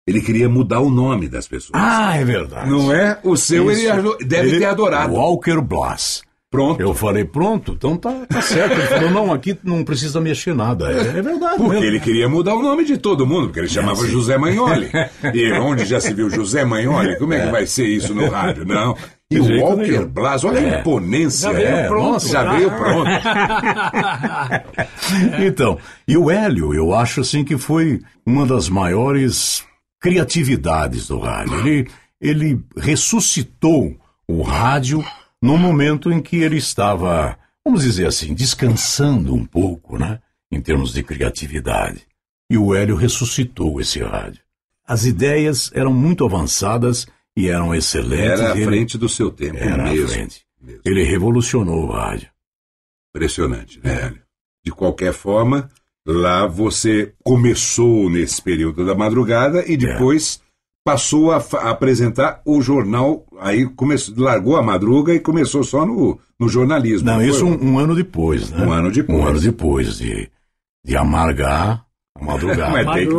[0.08, 1.72] Ele queria mudar o nome das pessoas.
[1.74, 2.70] Ah, é verdade.
[2.70, 3.20] Não é?
[3.24, 4.18] O seu ele Isso.
[4.26, 5.14] deve Ele- ter adorado.
[5.14, 6.24] Walker Blas.
[6.52, 6.80] Pronto.
[6.80, 8.74] Eu falei, pronto, então tá, tá certo.
[8.80, 10.90] Ele falou, não, aqui não precisa mexer nada.
[10.90, 11.86] É, é verdade Porque mesmo.
[11.86, 14.08] ele queria mudar o nome de todo mundo, porque ele chamava sim.
[14.08, 14.90] José Manholi.
[15.34, 17.18] E onde já se viu José Manholi?
[17.18, 18.64] Como é que vai ser isso no rádio?
[18.64, 18.96] Não.
[19.30, 20.06] E o Walker nenhum.
[20.08, 20.80] Blas, olha a É.
[20.80, 21.50] imponência.
[21.52, 22.54] Já veio É, pronto, nossa, já já.
[22.54, 23.10] veio pronto.
[25.46, 29.64] Então, e o Hélio, eu acho assim que foi uma das maiores
[30.00, 31.60] criatividades do rádio.
[31.60, 31.90] Ele,
[32.22, 35.04] ele ressuscitou o rádio
[35.42, 40.22] no momento em que ele estava vamos dizer assim, descansando um pouco, né?
[40.52, 42.06] Em termos de criatividade.
[42.50, 44.42] E o Hélio ressuscitou esse rádio.
[44.88, 48.40] As ideias eram muito avançadas e eram excelentes.
[48.40, 50.08] Era à Ele- frente do seu tempo Era à mesmo.
[50.10, 50.46] frente.
[50.86, 52.30] Ele revolucionou o rádio.
[53.16, 54.22] Impressionante, né, Hélio?
[54.64, 55.70] De qualquer forma,
[56.06, 59.72] lá você começou nesse período da madrugada É.
[59.72, 60.40] e depois
[60.86, 66.20] passou a, a apresentar o jornal, aí começou, largou a madruga e começou só no,
[66.40, 67.08] no jornalismo.
[67.08, 68.64] Não, isso um, um ano depois, né?
[68.66, 69.20] Um ano depois.
[69.20, 70.30] Um ano depois de,
[70.86, 71.85] de amargar
[72.22, 72.72] madrugada.
[72.84, 73.16] Mas tem que-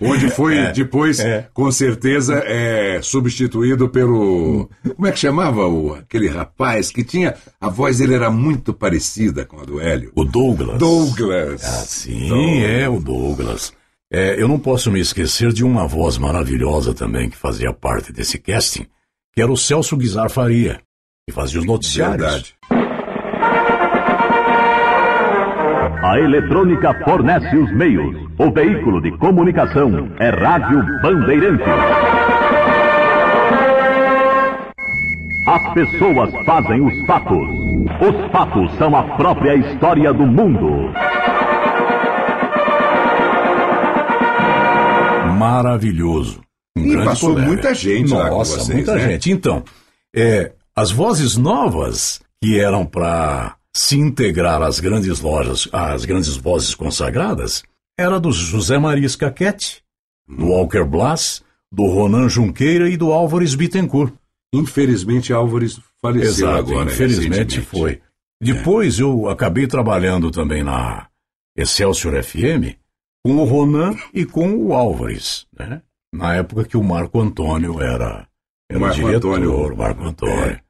[0.00, 1.18] Onde foi É, depois,
[1.52, 4.68] com certeza, é, substituído pelo.
[4.96, 7.34] Como é que chamava o, aquele rapaz que tinha.
[7.60, 10.12] A voz dele era muito parecida com a do Hélio.
[10.14, 10.78] O Douglas.
[10.78, 11.64] Douglas.
[11.64, 13.72] Ah, sim, é o Douglas.
[14.12, 18.38] É, eu não posso me esquecer de uma voz maravilhosa também que fazia parte desse
[18.38, 18.86] casting,
[19.34, 20.80] que era o Celso Guizar Faria,
[21.28, 22.20] que fazia os noticiários.
[22.70, 22.93] Verdade.
[26.06, 28.14] A eletrônica fornece os meios.
[28.38, 31.64] O veículo de comunicação é Rádio Bandeirantes.
[35.48, 37.48] As pessoas fazem os fatos.
[38.02, 40.92] Os fatos são a própria história do mundo.
[45.38, 46.42] Maravilhoso.
[46.76, 47.48] Um E passou colega.
[47.48, 49.00] muita gente Nossa, lá com vocês, muita né?
[49.08, 49.32] gente.
[49.32, 49.64] Então,
[50.14, 56.74] é, as vozes novas que eram para se integrar às grandes lojas, às grandes vozes
[56.74, 57.62] consagradas,
[57.98, 59.82] era do José Maria Scaquete,
[60.26, 64.14] do Walker Blas, do Ronan Junqueira e do Álvares Bittencourt.
[64.54, 66.90] Infelizmente, Álvares faleceu Exato, agora.
[66.90, 68.00] infelizmente foi.
[68.40, 71.08] Depois eu acabei trabalhando também na
[71.56, 72.76] Excelsior FM
[73.24, 75.82] com o Ronan e com o Álvares, né?
[76.14, 78.28] Na época que o Marco Antônio era,
[78.70, 79.76] era Marco diretor, Antônio.
[79.76, 80.60] Marco Antônio.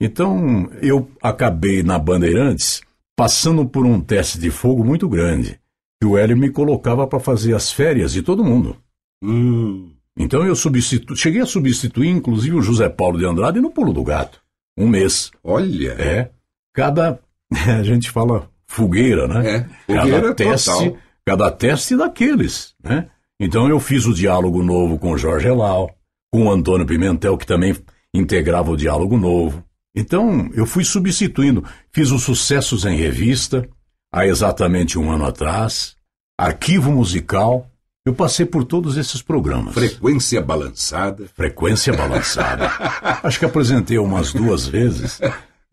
[0.00, 2.82] Então eu acabei na Bandeirantes
[3.16, 5.58] passando por um teste de fogo muito grande,
[6.00, 8.76] que o Hélio me colocava para fazer as férias de todo mundo.
[9.22, 11.16] Hum, Então eu substitu...
[11.16, 14.40] cheguei a substituir, inclusive, o José Paulo de Andrade no Pulo do Gato.
[14.76, 15.30] Um mês.
[15.42, 15.92] olha.
[15.92, 16.30] É.
[16.72, 17.20] Cada.
[17.78, 19.48] A gente fala fogueira, né?
[19.48, 20.98] É, fogueira cada teste, total.
[21.24, 23.08] cada teste daqueles, né?
[23.38, 25.94] Então eu fiz o diálogo novo com o Jorge Elal,
[26.32, 27.76] com o Antônio Pimentel, que também
[28.12, 29.62] integrava o diálogo novo.
[29.94, 31.64] Então eu fui substituindo.
[31.92, 33.68] Fiz os sucessos em revista,
[34.12, 35.96] há exatamente um ano atrás,
[36.38, 37.70] arquivo musical.
[38.06, 39.72] Eu passei por todos esses programas.
[39.72, 41.24] Frequência balançada.
[41.34, 42.70] Frequência balançada.
[43.22, 45.20] Acho que apresentei umas duas vezes.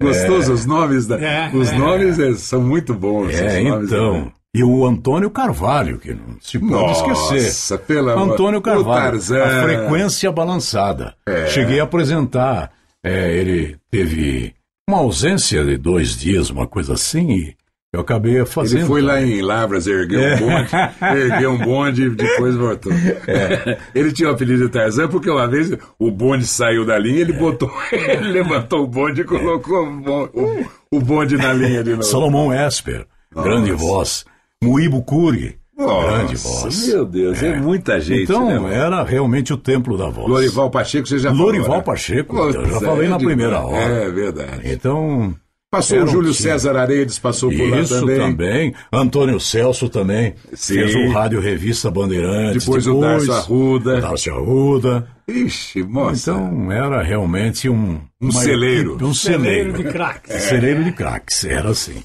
[0.02, 1.20] Gostoso os nomes da.
[1.20, 1.78] É, os é.
[1.78, 3.34] nomes é, são muito bons.
[3.34, 4.26] É, então.
[4.26, 4.32] né?
[4.54, 7.80] E o Antônio Carvalho, que não se pode Nossa, esquecer.
[7.80, 9.44] pelo amor- Antônio o Carvalho, Tarzan.
[9.44, 11.16] a frequência balançada.
[11.26, 11.48] É.
[11.48, 12.72] Cheguei a apresentar.
[13.04, 14.54] É, ele teve
[14.90, 17.56] uma ausência de dois dias, uma coisa assim, e
[17.94, 18.80] eu acabei fazendo.
[18.80, 20.36] Ele foi lá em Lavras, ergueu É.
[20.36, 20.70] um bonde,
[21.20, 22.92] ergueu um bonde e depois voltou.
[22.94, 23.78] É.
[23.94, 27.34] Ele tinha o apelido de Tarzan porque uma vez o bonde saiu da linha, ele
[27.34, 29.86] botou, ele levantou o bonde e colocou
[30.34, 32.04] o o, bonde na linha de novo.
[32.04, 34.26] Salomão Esper, grande voz.
[34.64, 36.88] Muíbo Cury, grande Nossa, voz.
[36.88, 38.24] Meu Deus, é, muita gente.
[38.24, 40.28] então, né, era realmente o templo da voz.
[40.28, 41.46] Lorival Pacheco, você já falou.
[41.48, 41.84] Lorival né?
[41.84, 43.94] Pacheco, eu já é falei na primeira hora.
[43.94, 44.62] É verdade.
[44.66, 45.34] Então.
[45.72, 46.34] Passou o Júlio.
[46.34, 48.18] César Areides, passou por lá Isso também.
[48.18, 48.74] também.
[48.92, 50.34] Antônio Celso também.
[50.54, 50.74] Sim.
[50.74, 52.66] Fez o Rádio Revista Bandeirantes.
[52.66, 53.98] Depois o Darcio Arruda.
[53.98, 55.08] o Darcio Arruda.
[55.30, 56.32] Ixi, moça.
[56.32, 58.02] Então era realmente um.
[58.22, 58.90] Um celeiro.
[58.92, 59.74] equipe, Um Celeiro celeiro.
[59.78, 60.34] de craques.
[60.44, 62.04] Celeiro de craques, era assim.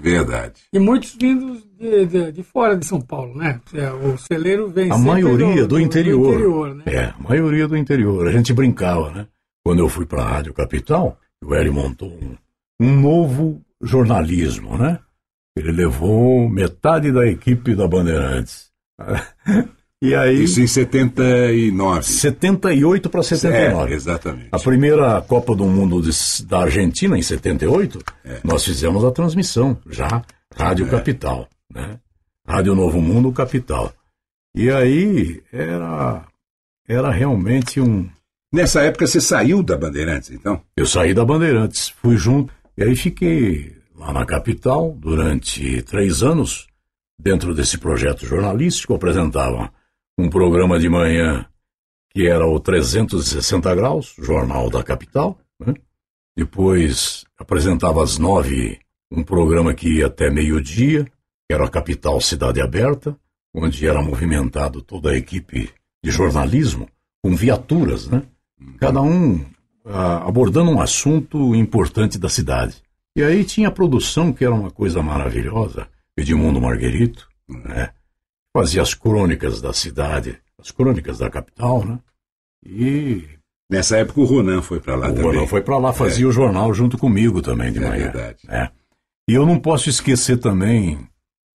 [0.00, 0.54] Verdade.
[0.72, 3.60] E muitos vindos de, de, de fora de São Paulo, né?
[3.74, 6.18] É, O celeiro vem A maioria do, interior.
[6.22, 6.84] Do interior né?
[6.86, 8.26] É, a maioria do interior.
[8.26, 9.26] A gente brincava, né?
[9.64, 12.36] Quando eu fui para a Rádio Capital, o Hélio montou um,
[12.80, 14.98] um novo jornalismo, né?
[15.56, 18.70] Ele levou metade da equipe da Bandeirantes.
[20.02, 22.02] E aí, Isso em 79.
[22.04, 23.92] 78 para 79.
[23.92, 24.48] É, exatamente.
[24.50, 28.40] A primeira Copa do Mundo de- da Argentina, em 78, É.
[28.42, 30.22] nós fizemos a transmissão, já,
[30.56, 31.98] Rádio Capital, né?
[32.46, 33.92] Rádio Novo Mundo Capital.
[34.56, 36.24] E aí era,
[36.88, 38.08] era realmente um.
[38.52, 40.62] Nessa época você saiu da Bandeirantes, então?
[40.76, 46.66] Eu saí da Bandeirantes, fui junto, e aí fiquei lá na capital durante três anos,
[47.20, 49.70] dentro desse projeto jornalístico, apresentava
[50.20, 51.46] um programa de manhã
[52.10, 55.38] que era o 360 Graus, Jornal da Capital.
[55.58, 55.74] né?
[56.36, 58.78] Depois apresentava às nove
[59.10, 63.16] um programa que ia até meio-dia, que era a Capital Cidade Aberta,
[63.54, 65.70] onde era movimentado toda a equipe
[66.02, 66.88] de jornalismo,
[67.22, 68.22] com viaturas, né?
[68.78, 69.44] Cada um
[69.84, 72.76] ah, abordando um assunto importante da cidade.
[73.16, 77.90] E aí tinha a produção, que era uma coisa maravilhosa, Edmundo Marguerito, né?
[78.56, 81.98] Fazia as crônicas da cidade, as crônicas da capital, né?
[82.64, 83.24] E
[83.70, 85.22] Nessa época o Ronan foi para lá o também.
[85.32, 88.02] Ronan foi para lá, fazia o jornal junto comigo também de É manhã.
[88.10, 88.38] verdade.
[88.48, 88.68] né?
[89.28, 90.98] E eu não posso esquecer também,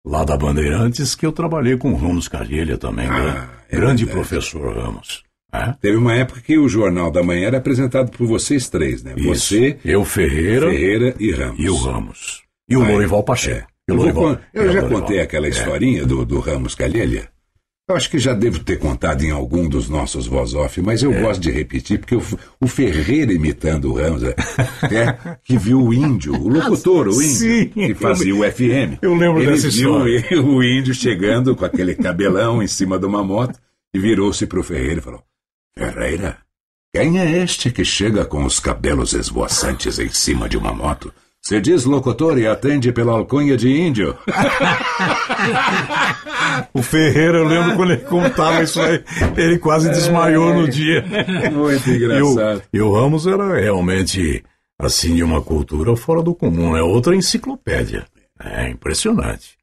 [0.05, 4.11] lá da Bandeirantes, que eu trabalhei com o Ramos Calhelha também, gran- é grande verdade.
[4.29, 5.23] professor Ramos.
[5.51, 5.75] né?
[5.81, 9.15] Teve uma época que o Jornal da Manhã era apresentado por vocês três, né?
[9.17, 9.27] Isso.
[9.29, 11.59] Você, eu Ferreira, Ferreira e Ramos.
[11.59, 12.43] e o Ramos.
[12.69, 13.67] E o Aí, Lorival Pacheco.
[13.87, 15.49] Eu, vou eu já contei aquela É.
[15.49, 17.29] historinha do, do Ramos Calhelha.
[17.89, 21.11] Eu acho que já devo ter contado em algum dos nossos voz off, mas eu
[21.11, 21.21] É.
[21.21, 22.23] gosto de repetir, porque o,
[22.61, 24.29] o Ferreira imitando o Ramos, é,
[24.89, 28.99] é, que viu o índio, o locutor, o índio, Sim, que fazia o FM.
[29.01, 30.23] eu lembro Ele dessa viu história.
[30.41, 33.59] o índio chegando com aquele cabelão em cima de uma moto
[33.93, 35.21] e virou-se para o Ferreira e falou:
[35.77, 36.37] Ferreira,
[36.95, 41.13] quem é este que chega com os cabelos esvoaçantes em cima de uma moto?
[41.45, 44.17] Se diz locutor e atende pela alcunha de índio.
[46.73, 49.03] O Ferreira, eu lembro quando ele contava isso aí,
[49.35, 51.03] ele quase desmaiou no dia.
[51.51, 52.63] Muito E o, engraçado.
[52.71, 54.41] e o Ramos era realmente,
[54.79, 58.05] assim, de uma cultura fora do comum, é outra enciclopédia.
[58.39, 59.57] É impressionante.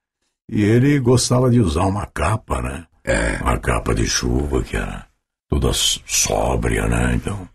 [0.51, 2.85] E ele gostava de usar uma capa, né?
[3.05, 3.39] É.
[3.43, 5.07] Uma capa de chuva que era
[5.49, 7.13] toda sóbria, né?
[7.15, 7.49] Então.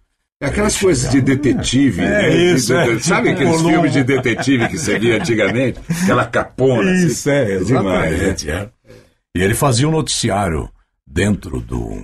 [0.48, 2.02] Aquelas coisas de detetive.
[2.02, 2.36] É né?
[2.36, 5.80] isso, De- é, Sabe tipo aqueles filmes de detetive que você via antigamente?
[6.04, 6.92] Aquela capona.
[6.92, 7.08] assim.
[7.08, 8.50] Isso, é, Demais, exatamente.
[8.52, 8.70] é.
[9.36, 10.70] E ele fazia um noticiário
[11.06, 12.02] dentro do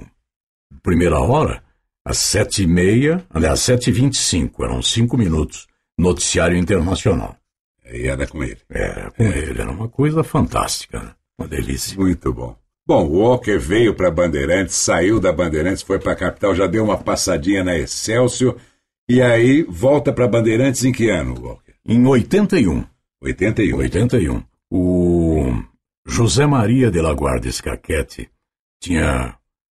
[0.83, 1.61] Primeira Hora,
[2.05, 5.67] às sete e meia, aliás, sete e vinte e cinco, eram cinco minutos,
[5.97, 7.37] noticiário internacional.
[7.85, 8.57] E era com ele.
[8.69, 11.11] Era com ele, era uma coisa fantástica, né?
[11.37, 11.97] uma delícia.
[11.97, 12.55] Muito bom.
[12.88, 16.84] Bom, o Walker veio para Bandeirantes, saiu da Bandeirantes, foi para a capital, já deu
[16.84, 18.57] uma passadinha na Excelsior.
[19.07, 21.73] E aí volta para Bandeirantes em que ano, Walker?
[21.86, 22.86] Em 81,
[23.21, 23.77] 81.
[23.77, 25.53] 81, o
[26.05, 28.29] José Maria de la Guarda Escaquete
[28.82, 29.38] tinha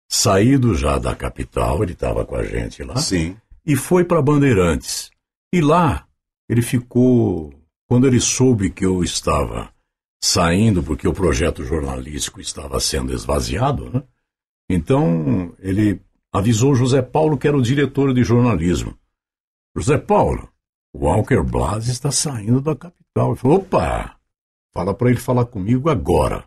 [0.09, 2.95] saído já da capital, ele estava com a gente lá.
[2.97, 3.35] Sim.
[3.65, 5.11] e foi para Bandeirantes.
[5.53, 6.07] E lá
[6.49, 7.53] ele ficou.
[7.87, 9.71] Quando ele soube que eu estava
[10.23, 14.01] saindo, porque o projeto jornalístico estava sendo esvaziado, né?
[14.69, 15.99] Então ele
[16.31, 18.97] avisou o José Paulo, que era o diretor de jornalismo.
[19.75, 20.47] José Paulo,
[20.93, 23.31] o Walker Blas está saindo da capital.
[23.31, 24.15] Ele falou: opa,
[24.71, 26.45] fala para ele falar comigo agora.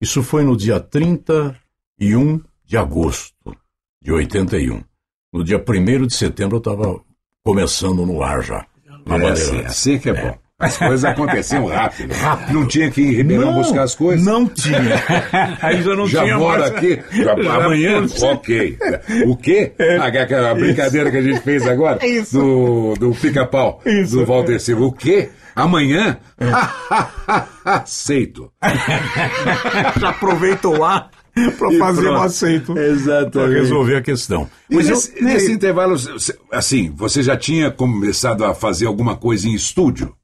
[0.00, 3.54] Isso foi no dia 31 de agosto
[4.00, 4.82] de 81.
[5.30, 7.04] No dia 1 de setembro eu estava
[7.44, 8.66] começando no ar já.
[9.04, 10.38] Na É assim, assim que é bom.
[10.60, 12.14] As coisas aconteciam rápido.
[12.52, 14.24] Não tinha que ir em Ribeirão Não, buscar as coisas.
[14.24, 14.78] Não tinha.
[15.62, 16.72] Aí já não já tinha mora mais.
[16.72, 18.78] aqui, já- Já amanhã, ok.
[19.26, 19.72] O quê?
[20.00, 22.38] Ah, aquela brincadeira que a gente fez agora Isso.
[22.38, 24.16] do, do pica-pau, Isso.
[24.18, 24.84] do Walter Silva.
[24.84, 25.30] O quê?
[25.56, 26.18] Amanhã?
[27.64, 28.50] Aceito.
[29.98, 31.10] já aproveitou lá
[31.58, 32.78] para fazer o aceito.
[32.78, 33.30] Exatamente.
[33.32, 34.48] Para resolver a questão.
[34.70, 35.96] Mas Mas eu, nesse, nesse intervalo,
[36.52, 40.14] assim, você já tinha começado a fazer alguma coisa em estúdio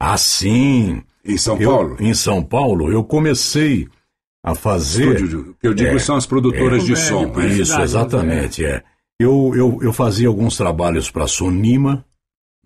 [0.00, 1.96] assim, em São eu- Paulo?
[2.00, 3.88] em São Paulo, eu comecei
[4.42, 5.14] a fazer.
[5.14, 7.26] Estúdio, eu digo É, são as produtoras é, de é, som.
[7.32, 7.46] né?
[7.46, 8.82] Isso, Cidade, exatamente, é.
[9.18, 12.04] Eu, eu, eu fazia alguns trabalhos para a Sonima,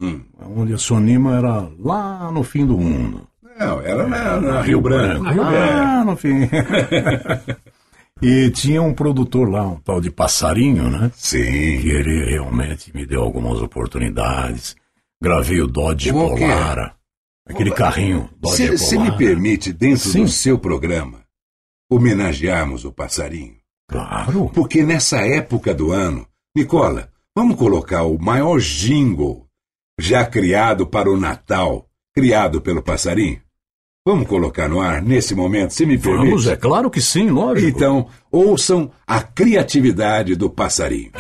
[0.01, 0.21] Hum.
[0.57, 3.27] onde a Sonima era lá no fim do mundo.
[3.59, 5.25] Não, era na, na Rio Branco.
[5.27, 6.49] Ah, no fim.
[8.23, 11.11] e tinha um produtor lá, um tal de Passarinho, né?
[11.15, 11.39] Sim.
[11.43, 14.77] Que ele realmente me deu algumas oportunidades.
[15.21, 16.41] Gravei o Dodge O quê?
[16.47, 16.93] Polara.
[17.49, 20.25] Aquele carrinho Se, se me permite, dentro Sim.
[20.25, 21.23] do seu programa,
[21.91, 23.57] homenagearmos o passarinho.
[23.91, 24.51] Claro.
[24.55, 29.47] Porque nessa época do ano, Nicola, vamos colocar o maior jingle
[29.99, 33.41] já criado para o Natal, criado pelo passarinho?
[34.07, 36.31] Vamos colocar no ar nesse momento, se me permite?
[36.31, 37.69] Vamos, é claro que sim, lógico.
[37.69, 41.13] Então, ouçam a criatividade do passarinho.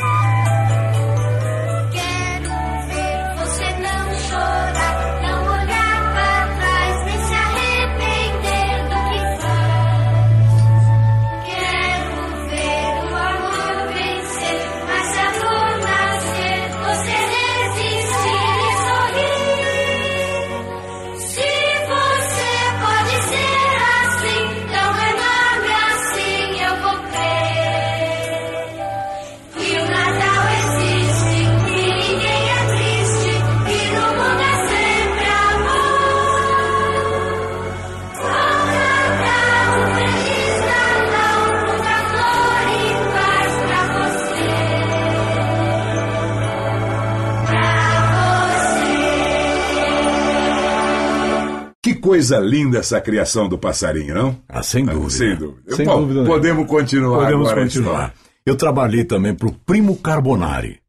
[52.18, 54.36] Coisa linda essa criação do passarinho, não?
[54.48, 55.10] Ah, sem dúvida.
[55.10, 55.76] sem dúvida.
[55.76, 58.14] Sem Bom, dúvida podemos continuar Podemos agora a continuar.
[58.44, 60.80] Eu trabalhei também para o Primo Carbonari.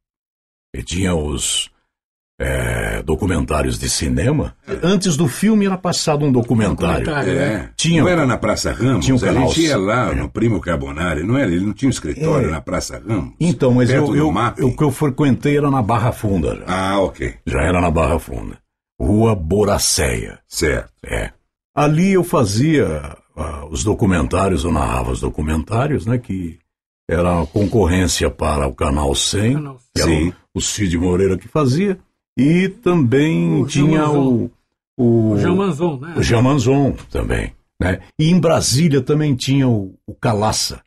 [0.76, 1.70] E tinha os
[2.42, 4.56] é, documentários de cinema.
[4.82, 7.10] Antes do filme era passado um documentário.
[7.12, 7.70] É.
[7.76, 9.04] Tinha, não era na Praça Ramos?
[9.06, 11.52] Tinha um a canal- gente ia lá no Primo Carbonari, não era?
[11.52, 12.52] Ele não tinha um escritório É.
[12.52, 13.34] na Praça Ramos?
[13.40, 16.56] Então, mas eu, eu, eu- o que eu frequentei era na Barra Funda.
[16.56, 17.34] Já, Ah, ok.
[17.46, 18.58] já era na Barra Funda.
[19.00, 20.40] Rua Boracéia.
[20.48, 20.92] Certo.
[21.06, 21.32] É.
[21.76, 26.18] Ali eu fazia ah, os documentários, eu narrava os documentários, né?
[26.18, 26.60] Que
[27.10, 31.48] era a concorrência para o Canal 100, Canal que era o, o Cid Moreira que
[31.48, 31.98] fazia,
[32.38, 34.52] e também O tinha o,
[34.98, 36.14] o, O Jean Manzon, né?
[36.18, 37.54] o Jean Manzon também.
[37.82, 38.00] Né?
[38.20, 40.82] E em Brasília também tinha o, o Calaça,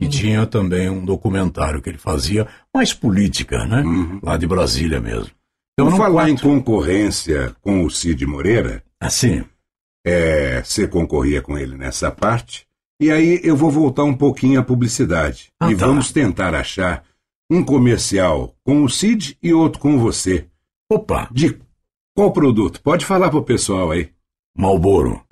[0.00, 0.10] que Uhum.
[0.10, 3.82] tinha também um documentário que ele fazia, mais política, né?
[4.22, 5.30] Lá de Brasília mesmo.
[5.86, 6.48] Então, falar em quatro.
[6.50, 9.44] concorrência com o Cid Moreira, Assim,
[10.04, 12.66] é, você concorria com ele nessa parte,
[13.00, 15.52] e aí eu vou voltar um pouquinho à publicidade.
[15.60, 15.86] Ah, e tá.
[15.86, 17.04] vamos tentar achar
[17.48, 20.46] um comercial com o Cid e outro com você.
[20.90, 21.56] opa, De
[22.16, 22.82] qual produto?
[22.82, 24.10] Pode falar pro pessoal aí.
[24.56, 25.22] Malboro.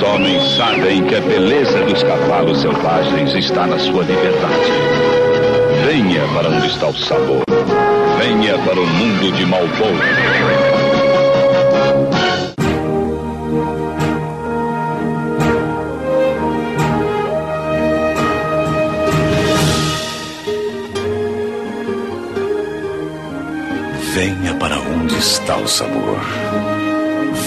[0.00, 4.72] Alguns homens sabem que a beleza dos cavalos selvagens está na sua liberdade.
[5.84, 7.44] Venha para onde está o sabor.
[8.18, 10.00] Venha para o mundo de Malboro.
[24.14, 26.20] Venha para onde está o sabor.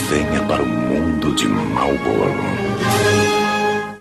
[0.10, 0.83] Venha para o
[1.36, 2.34] de Malboro.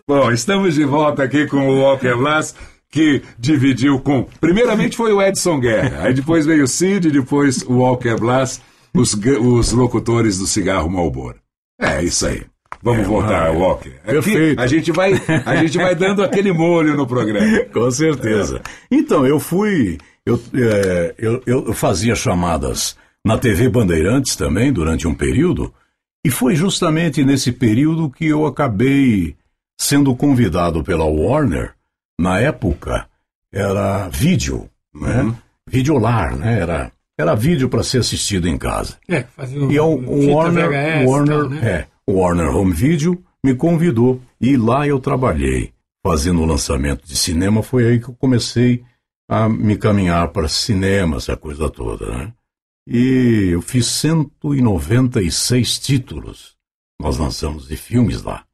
[0.06, 2.54] Bom, estamos de volta aqui com o Walker Blas,
[2.90, 4.26] que dividiu com.
[4.40, 8.60] Primeiramente foi o Edson Guerra, aí depois veio o Cid, depois o Walker Blas,
[8.94, 11.36] os, os locutores do cigarro Marlboro.
[11.80, 12.42] É isso aí.
[12.82, 13.60] Vamos É, voltar, mano.
[13.60, 13.92] Walker.
[14.02, 14.60] Aqui Perfeito.
[14.60, 15.12] a gente vai,
[15.46, 17.46] a gente vai dando aquele molho no programa.
[17.72, 18.60] Com certeza.
[18.90, 19.98] Então, eu fui.
[20.26, 25.72] Eu, é, eu, eu fazia chamadas na TV Bandeirantes também, durante um período,
[26.24, 29.36] e foi justamente nesse período que eu acabei
[29.78, 31.74] sendo convidado pela Warner.
[32.20, 33.08] Na época,
[33.52, 35.34] era vídeo, né?
[35.68, 36.60] Videolar, né?
[36.60, 38.96] Era, era vídeo para ser assistido em casa.
[39.08, 41.68] É, fazia um, E o, fita Warner, VHS Warner, tal, né?
[41.68, 45.72] é, o Warner Home Video me convidou e lá eu trabalhei
[46.04, 47.62] fazendo o lançamento de cinema.
[47.62, 48.84] Foi aí que eu comecei
[49.28, 52.32] a me caminhar para cinema, essa coisa toda, né?
[52.86, 56.56] E eu fiz 196 títulos.
[57.00, 58.44] Nós lançamos de filmes lá.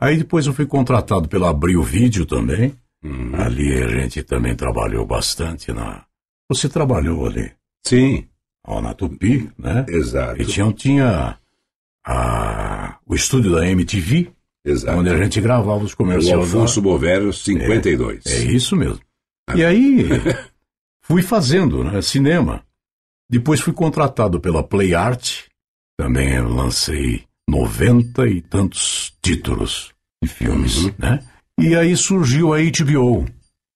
[0.00, 2.74] Aí depois eu fui contratado pela Abril Vídeo também.
[3.34, 6.04] Ali a gente também trabalhou bastante na.
[6.48, 7.52] Você trabalhou ali?
[7.86, 8.26] Sim.
[8.66, 9.86] Ó, na Tupi, né?
[9.88, 10.42] Exato.
[10.42, 11.38] E tinha, tinha
[12.04, 14.30] a- o estúdio da MTV,
[14.64, 14.98] Exato.
[14.98, 16.38] onde a gente gravava os O comerciais.
[16.38, 16.84] Alfonso lá.
[16.84, 18.26] Bovero, 52.
[18.26, 19.00] É isso mesmo.
[19.54, 20.06] E aí
[21.02, 22.62] fui fazendo né, cinema.
[23.30, 25.44] Depois fui contratado pela Play Art.
[25.98, 31.22] Também lancei noventa e tantos títulos de filmes, né?
[31.58, 33.26] E aí surgiu a HBO.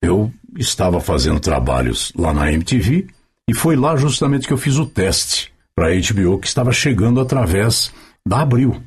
[0.03, 3.09] Eu estava fazendo trabalhos lá na MTV
[3.49, 7.21] e foi lá justamente que eu fiz o teste para a HBO que estava chegando
[7.21, 7.93] através
[8.27, 8.83] da Abril.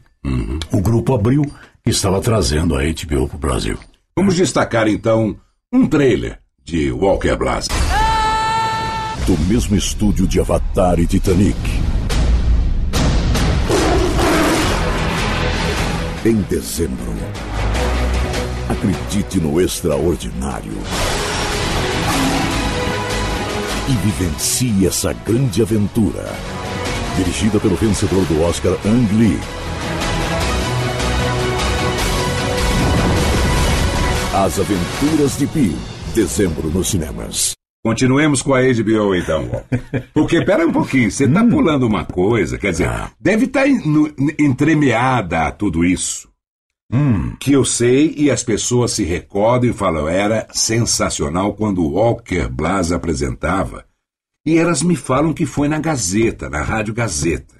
[0.71, 1.43] O grupo Abril
[1.83, 3.77] que estava trazendo a HBO para o Brasil.
[4.17, 5.37] Vamos destacar então
[5.71, 7.67] um trailer de Walker Blas.
[9.23, 11.57] Do mesmo estúdio de Avatar e Titanic.
[16.23, 17.13] Em dezembro.
[18.69, 20.73] Acredite no extraordinário.
[23.89, 26.31] E vivencie essa grande aventura.
[27.17, 29.39] Dirigida pelo vencedor do Oscar Ang Lee.
[34.35, 35.75] As Aventuras de Pi.
[36.13, 37.55] Dezembro nos cinemas.
[37.85, 39.63] Continuemos com a HBO então.
[40.11, 43.67] Porque, pera um pouquinho, você está pulando uma coisa, quer dizer, deve estar
[44.39, 46.27] entremeada a tudo isso.
[47.39, 52.47] Que eu sei e as pessoas se recordam e falam, era sensacional quando o Walker
[52.47, 53.85] Blas apresentava.
[54.43, 57.53] E elas me falam que foi na Gazeta, na Rádio Gazeta.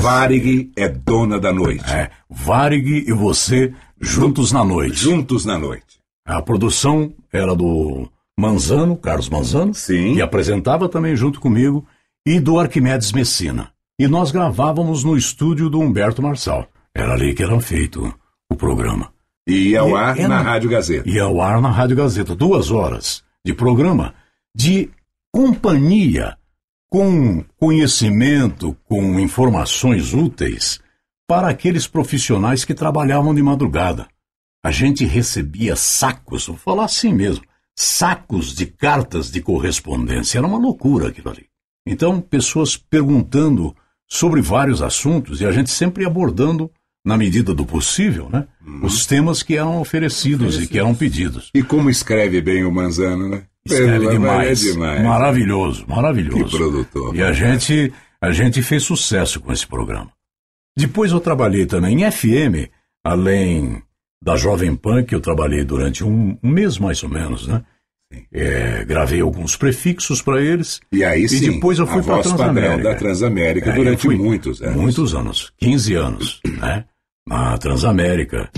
[0.00, 1.92] Varig é dona da noite.
[1.92, 4.94] É, Varig e você juntos na noite.
[4.94, 5.98] Juntos na noite.
[6.24, 8.08] A produção era do
[8.40, 10.14] Manzano, Carlos Manzano, Sim.
[10.14, 11.86] que apresentava também junto comigo,
[12.26, 13.70] e do Arquimedes Messina.
[13.98, 16.66] E nós gravávamos no estúdio do Humberto Marçal.
[16.94, 18.12] Era ali que era feito
[18.50, 19.12] o programa.
[19.46, 21.08] E ao E ar era- na Rádio Gazeta.
[21.08, 24.14] Ia ao ar na Rádio Gazeta, duas horas de programa,
[24.54, 24.90] de
[25.32, 26.36] companhia,
[26.90, 30.80] com conhecimento, com informações úteis
[31.28, 34.06] para aqueles profissionais que trabalhavam de madrugada.
[34.64, 37.44] A gente recebia sacos, vou falar assim mesmo,
[37.80, 40.38] sacos de cartas de correspondência.
[40.38, 41.46] Era uma loucura aquilo ali.
[41.86, 43.74] Então, pessoas perguntando
[44.06, 46.70] sobre vários assuntos e a gente sempre abordando,
[47.02, 48.46] na medida do possível, né,
[48.82, 51.50] os temas que eram oferecidos e que eram pedidos.
[51.54, 53.44] E como escreve bem o Manzano, né?
[53.64, 54.60] Escreve amor, é demais.
[54.60, 55.02] demais.
[55.02, 56.44] Maravilhoso, maravilhoso.
[56.44, 57.16] Que produtor.
[57.16, 60.12] E a gente, a gente fez sucesso com esse programa.
[60.76, 62.68] Depois eu trabalhei também em FM,
[63.02, 63.82] além
[64.22, 67.62] da Jovem Pan, que eu trabalhei durante um, um mês mais ou menos, né?
[68.32, 70.80] É, gravei alguns prefixos para eles.
[70.92, 72.82] E aí sim, depois eu fui a para voz padrão Transamérica.
[72.90, 74.76] da Transamérica É, durante muitos anos.
[74.76, 76.84] Muitos anos, 15 anos, né?
[77.28, 78.50] Na Transamérica.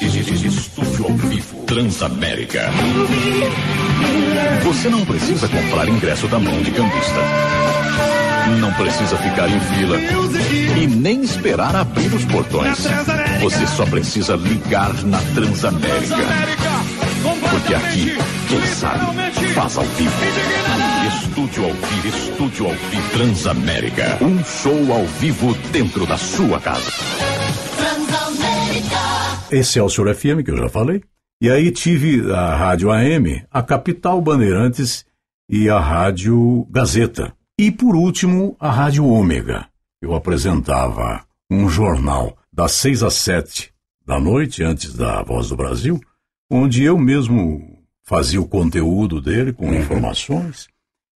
[0.00, 2.70] Estúdio ao vivo Transamérica.
[4.64, 7.20] Você não precisa comprar ingresso da mão de cambista.
[8.60, 9.96] Não precisa ficar em fila
[10.82, 12.86] e nem esperar abrir os portões.
[13.40, 16.16] Você só precisa ligar na Transamérica.
[17.50, 18.16] Porque aqui,
[18.48, 19.06] quem sabe,
[19.54, 20.12] faz ao vivo.
[21.06, 24.18] Estúdio ao vivo, estúdio ao vivo Transamérica.
[24.22, 26.90] Um show ao vivo dentro da sua casa.
[29.50, 31.02] Excelsior FM, que eu já falei.
[31.40, 35.06] E aí tive a Rádio AM, a Capital Bandeirantes
[35.48, 37.32] e a Rádio Gazeta.
[37.58, 39.66] E por último, a Rádio Ômega.
[40.02, 43.72] Eu apresentava um jornal das seis às sete
[44.04, 46.00] da noite, antes da Voz do Brasil,
[46.50, 50.66] onde eu mesmo fazia o conteúdo dele com informações.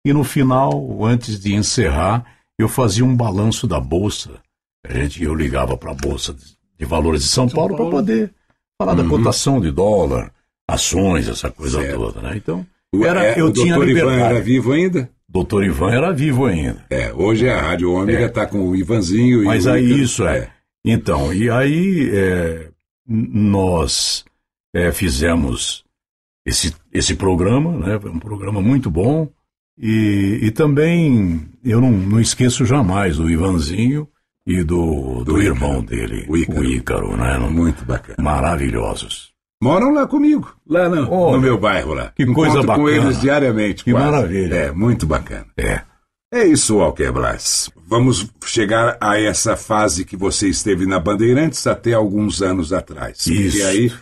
[0.06, 2.24] E no final, antes de encerrar,
[2.60, 4.40] eu fazia um balanço da Bolsa.
[4.86, 6.32] A gente, eu ligava para a Bolsa
[6.78, 8.34] de- Valores de São, Paulo para poder
[8.80, 9.10] falar da Uhum.
[9.10, 10.32] cotação de dólar,
[10.70, 11.96] ações, essa coisa Certo.
[11.98, 12.34] toda, né?
[12.36, 15.10] Então, O- era, é, eu o tinha doutor Ivan era vivo ainda?
[15.30, 16.84] Doutor Ivan era vivo ainda.
[16.90, 20.50] É, hoje a Rádio Ômega está com o Ivanzinho Mas e aí isso é.
[20.86, 22.70] Então, e aí é,
[23.08, 24.26] nós
[24.74, 25.84] é, fizemos
[26.46, 28.00] esse, esse programa, né?
[28.00, 29.30] Foi um programa muito bom.
[29.78, 34.08] E, e também eu não, não esqueço jamais do Ivanzinho
[34.46, 37.38] e do, do, irmão dele, o Ícaro, né?
[37.38, 38.18] Muito bacana.
[38.20, 39.32] Maravilhosos.
[39.62, 42.12] Moram lá comigo, lá no, Oh, no meu bairro lá.
[42.16, 43.06] que coisa Encontro com bacana.
[43.06, 43.84] eles diariamente.
[43.84, 44.06] Que quase.
[44.12, 44.56] maravilha.
[44.56, 45.46] É, muito bacana.
[45.56, 45.82] É.
[46.34, 47.70] É isso, Walker Blas.
[47.88, 53.28] Vamos chegar a essa fase que você esteve na Bandeirantes até alguns anos atrás.
[53.28, 53.58] Isso.
[53.58, 53.94] E aí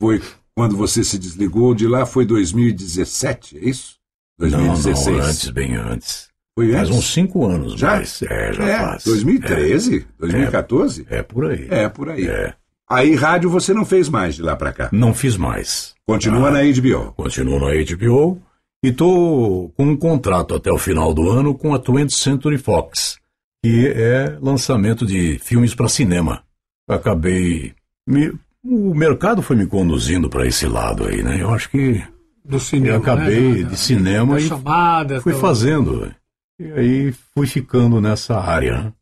[0.00, 0.22] foi
[0.56, 3.96] quando você se desligou de lá, foi 2017, é isso?
[4.38, 5.06] 2016.
[5.06, 6.28] Não, não, antes, bem antes.
[6.56, 6.98] Foi Faz antes?
[6.98, 7.96] uns cinco anos Já?
[7.96, 8.22] mais.
[8.22, 9.04] É, já É, faz.
[9.04, 9.96] 2013?
[9.98, 10.04] É.
[10.20, 11.06] 2014?
[11.10, 11.66] É, por aí.
[11.68, 12.26] É, por aí.
[12.26, 12.54] É.
[12.88, 14.88] Aí rádio você não fez mais de lá pra cá.
[14.92, 15.94] Não fiz mais.
[16.06, 17.12] Continua Ah, na HBO.
[17.16, 18.40] Continuo na HBO
[18.86, 23.18] e tô com um contrato até o final do ano com a 20th Century Fox,
[23.64, 26.42] que é lançamento de filmes para cinema.
[26.88, 27.74] Acabei
[28.06, 28.32] me-
[28.62, 31.40] o mercado foi me conduzindo para esse lado aí, né?
[31.40, 32.02] Eu acho que
[32.44, 33.70] Do cinema, eu acabei né?
[33.70, 36.14] de cinema Da e chamada, fui do- fazendo.
[36.58, 38.94] E aí fui ficando nessa área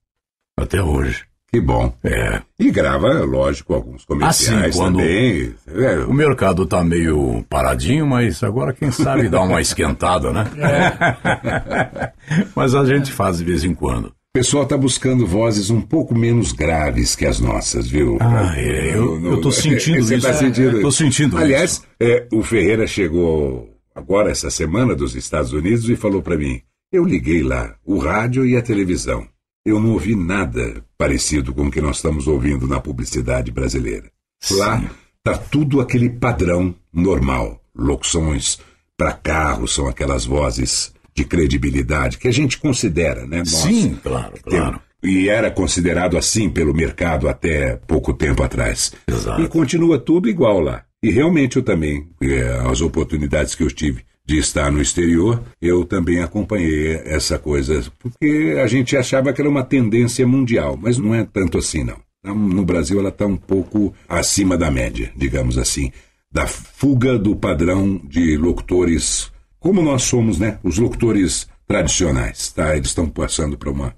[0.56, 1.24] até hoje.
[1.52, 1.92] Que bom.
[2.02, 2.40] É.
[2.58, 5.54] E grava, lógico, alguns comerciais Assim, quando- também.
[5.68, 10.50] É, O mercado tá meio paradinho, mas agora quem sabe dá uma esquentada, né?
[12.56, 14.06] mas a gente faz de vez em quando.
[14.06, 18.16] O pessoal está buscando vozes um pouco menos graves que as nossas, viu?
[18.18, 20.26] Ah, é, eu- eu tô sentindo Você isso.
[20.26, 25.86] tá sentindo Tô sentindo Aliás, é, o Ferreira chegou agora essa semana dos Estados Unidos
[25.90, 29.26] e falou para mim: eu liguei lá o rádio e a televisão.
[29.64, 34.10] Eu não ouvi nada parecido com o que nós estamos ouvindo na publicidade brasileira.
[34.50, 34.82] Lá
[35.22, 37.60] tá tudo aquele padrão normal.
[37.74, 38.58] Locuções
[38.96, 43.44] para carro são aquelas vozes de credibilidade que a gente considera, né?
[43.44, 44.80] Sim, claro, tem- claro.
[45.04, 48.92] E era considerado assim pelo mercado até pouco tempo atrás.
[49.08, 49.42] Exato.
[49.42, 50.84] E continua tudo igual lá.
[51.02, 55.84] E realmente eu também, eh, as oportunidades que eu tive de estar no exterior, eu
[55.84, 61.14] também acompanhei essa coisa, porque a gente achava que era uma tendência mundial, mas não
[61.14, 61.98] é tanto assim não.
[62.20, 65.92] Então, No Brasil ela está um pouco acima da média, digamos assim,
[66.30, 69.30] da fuga do padrão de locutores,
[69.60, 70.58] como nós somos, né?
[70.62, 72.74] Os locutores tradicionais, tá?
[72.74, 73.94] Eles estão passando para uma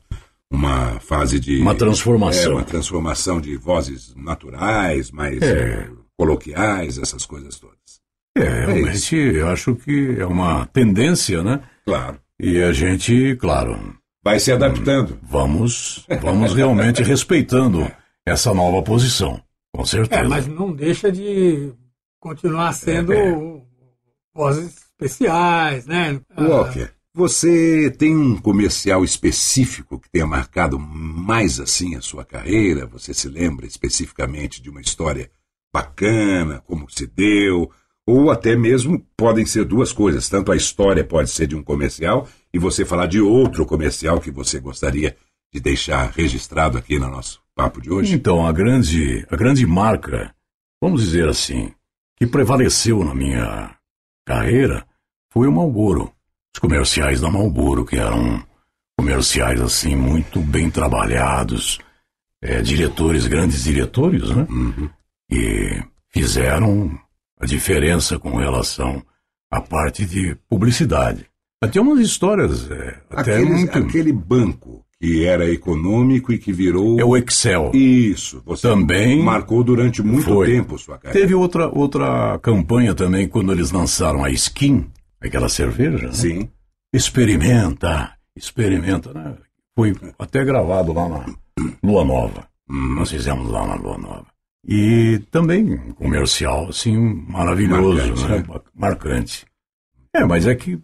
[0.53, 2.53] uma fase de Uma transformação.
[2.53, 5.47] É, uma transformação de vozes naturais, mais É.
[5.53, 7.74] eh, coloquiais, essas coisas todas.
[8.45, 11.61] É, realmente eu acho que é uma tendência, né?
[11.85, 12.19] Claro.
[12.39, 13.97] E a gente, claro.
[14.23, 15.19] Vai se adaptando.
[15.23, 17.91] Vamos, vamos realmente respeitando
[18.27, 19.41] essa nova posição.
[19.73, 20.23] Com certeza.
[20.23, 21.73] É, mas não deixa de
[22.21, 23.35] continuar sendo É,
[24.35, 26.21] vozes especiais, né?
[26.39, 32.87] Walker, você tem um comercial específico que tenha marcado mais assim a sua carreira?
[32.87, 35.31] Você se lembra especificamente de uma história
[35.73, 37.71] bacana, como se deu?
[38.07, 40.29] Ou até mesmo podem ser duas coisas.
[40.29, 44.31] Tanto a história pode ser de um comercial e você falar de outro comercial que
[44.31, 45.17] você gostaria
[45.53, 48.15] de deixar registrado aqui no nosso papo de hoje.
[48.15, 50.35] Então, a grande, a grande marca,
[50.83, 51.73] vamos dizer assim,
[52.17, 53.75] que prevaleceu na minha
[54.27, 54.87] carreira
[55.33, 56.13] foi o Marlboro.
[56.55, 58.45] Os comerciais da Marlboro, que eram
[58.99, 61.79] comerciais assim muito bem trabalhados,
[62.43, 64.47] é, diretores, grandes diretores, né?
[65.31, 66.99] E fizeram
[67.45, 69.03] a diferença com relação
[69.51, 71.27] à parte de publicidade.
[71.63, 73.79] Até umas histórias é, até Aqueles- muito...
[73.79, 76.99] Aquele banco que era econômico e que virou.
[76.99, 77.71] É o Excel.
[77.75, 78.43] Isso.
[78.47, 80.47] Você Também marcou durante muito foi.
[80.47, 81.21] tempo sua carreira.
[81.21, 84.87] Teve outra, outra campanha também quando eles lançaram a Skin,
[85.21, 86.07] aquela cerveja.
[86.07, 86.13] né?
[86.13, 86.49] Sim.
[86.95, 89.35] Experimenta, experimenta, né?
[89.77, 91.27] Foi até gravado lá na
[91.83, 92.47] Lua Nova.
[92.71, 92.95] Hum.
[92.97, 94.27] Nós fizemos lá na Lua Nova.
[94.67, 96.97] E também um comercial, assim,
[97.29, 98.39] maravilhoso, Marcante, né?
[98.39, 98.61] né?
[98.75, 99.47] Marcante.
[100.15, 100.79] É, mas é que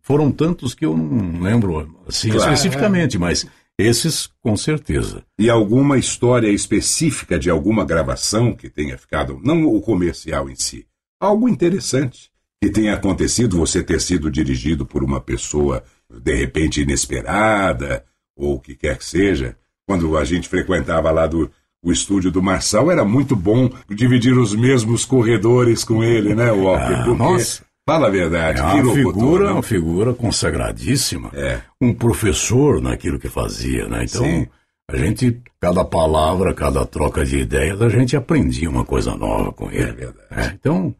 [0.00, 2.52] foram tantos que eu não lembro, assim, Claro.
[2.52, 3.46] especificamente, mas
[3.78, 5.24] esses, com certeza.
[5.38, 10.86] E alguma história específica de alguma gravação que tenha ficado, não o comercial em si,
[11.18, 12.30] algo interessante
[12.62, 18.04] que tenha acontecido, você ter sido dirigido por uma pessoa de repente inesperada,
[18.36, 19.56] ou o que quer que seja.
[19.86, 21.50] Quando a gente frequentava lá do
[21.84, 26.94] o estúdio do Marçal, era muito bom dividir os mesmos corredores com ele, né, Walker?
[26.94, 27.64] Ah, Porque, nossa.
[27.84, 29.52] fala a verdade, É que uma locutor, figura, não?
[29.54, 31.30] uma figura consagradíssima.
[31.34, 31.60] É.
[31.80, 34.04] Um professor naquilo que fazia, né?
[34.04, 34.46] Então, Sim.
[34.90, 39.68] a gente, cada palavra, cada troca de ideias, a gente aprendia uma coisa nova com
[39.70, 39.82] ele.
[39.90, 40.56] É verdade.
[40.60, 40.94] então,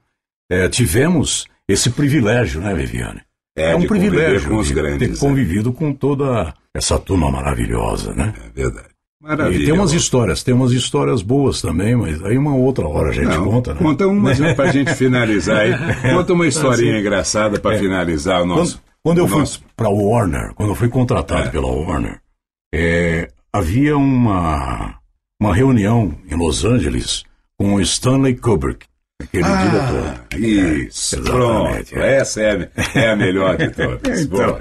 [0.50, 3.20] é, tivemos esse privilégio, né, Viviane?
[3.56, 5.16] É, um de conviver privilégio com os de grandes, ter né?
[5.20, 8.34] convivido com toda essa turma maravilhosa, né?
[8.44, 8.88] É verdade.
[9.22, 9.64] E Maravilha.
[9.66, 13.26] tem umas histórias, tem umas histórias boas também, mas aí uma outra hora a gente
[13.28, 13.78] Não, conta, né?
[13.80, 15.72] Conta uma pra gente finalizar aí.
[16.14, 17.78] Conta uma historinha engraçada pra É.
[17.78, 18.82] finalizar o nosso.
[19.02, 21.50] Quando, quando eu o fui nosso- para Warner, quando eu fui contratado É.
[21.50, 22.18] pela Warner,
[22.74, 24.96] é, havia uma,
[25.40, 27.22] uma reunião em Los Angeles
[27.56, 28.86] com o Stanley Kubrick,
[29.22, 30.48] aquele Ah, diretor.
[30.50, 31.96] Isso, Exatamente, pronto.
[32.04, 32.16] é.
[32.16, 34.20] Essa é, a- é a melhor de todas.
[34.26, 34.60] Então,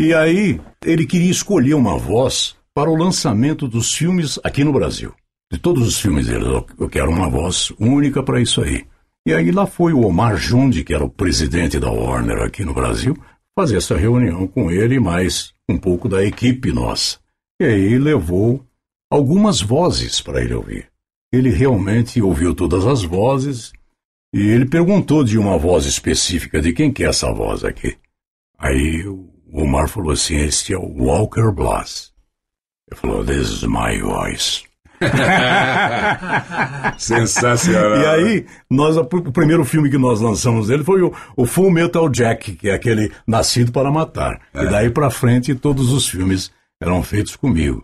[0.00, 5.12] e aí, ele queria escolher uma voz para o lançamento dos filmes aqui no Brasil.
[5.52, 6.46] De todos os filmes dele,
[6.78, 8.86] eu- quero uma voz única para isso aí.
[9.26, 12.72] E aí lá foi o Omar Jundi, que era o presidente da Warner aqui no
[12.72, 13.14] Brasil,
[13.54, 17.18] fazer essa reunião com ele e mais um pouco da equipe nossa.
[17.60, 18.64] E aí levou
[19.12, 20.88] algumas vozes para ele ouvir.
[21.30, 23.72] Ele realmente ouviu todas as vozes
[24.34, 27.94] e ele perguntou de uma voz específica, de quem que é essa voz aqui?
[28.58, 32.09] Aí o Omar falou assim, este é o Walker Blas.
[32.90, 34.64] Ele falou, this is my voice.
[36.98, 37.96] Sensacional.
[37.96, 42.08] E aí, nós, o primeiro filme que nós lançamos dele foi o, o Full Metal
[42.08, 44.40] Jack, que é aquele Nascido para Matar.
[44.54, 47.82] E daí pra frente, todos os filmes eram feitos comigo.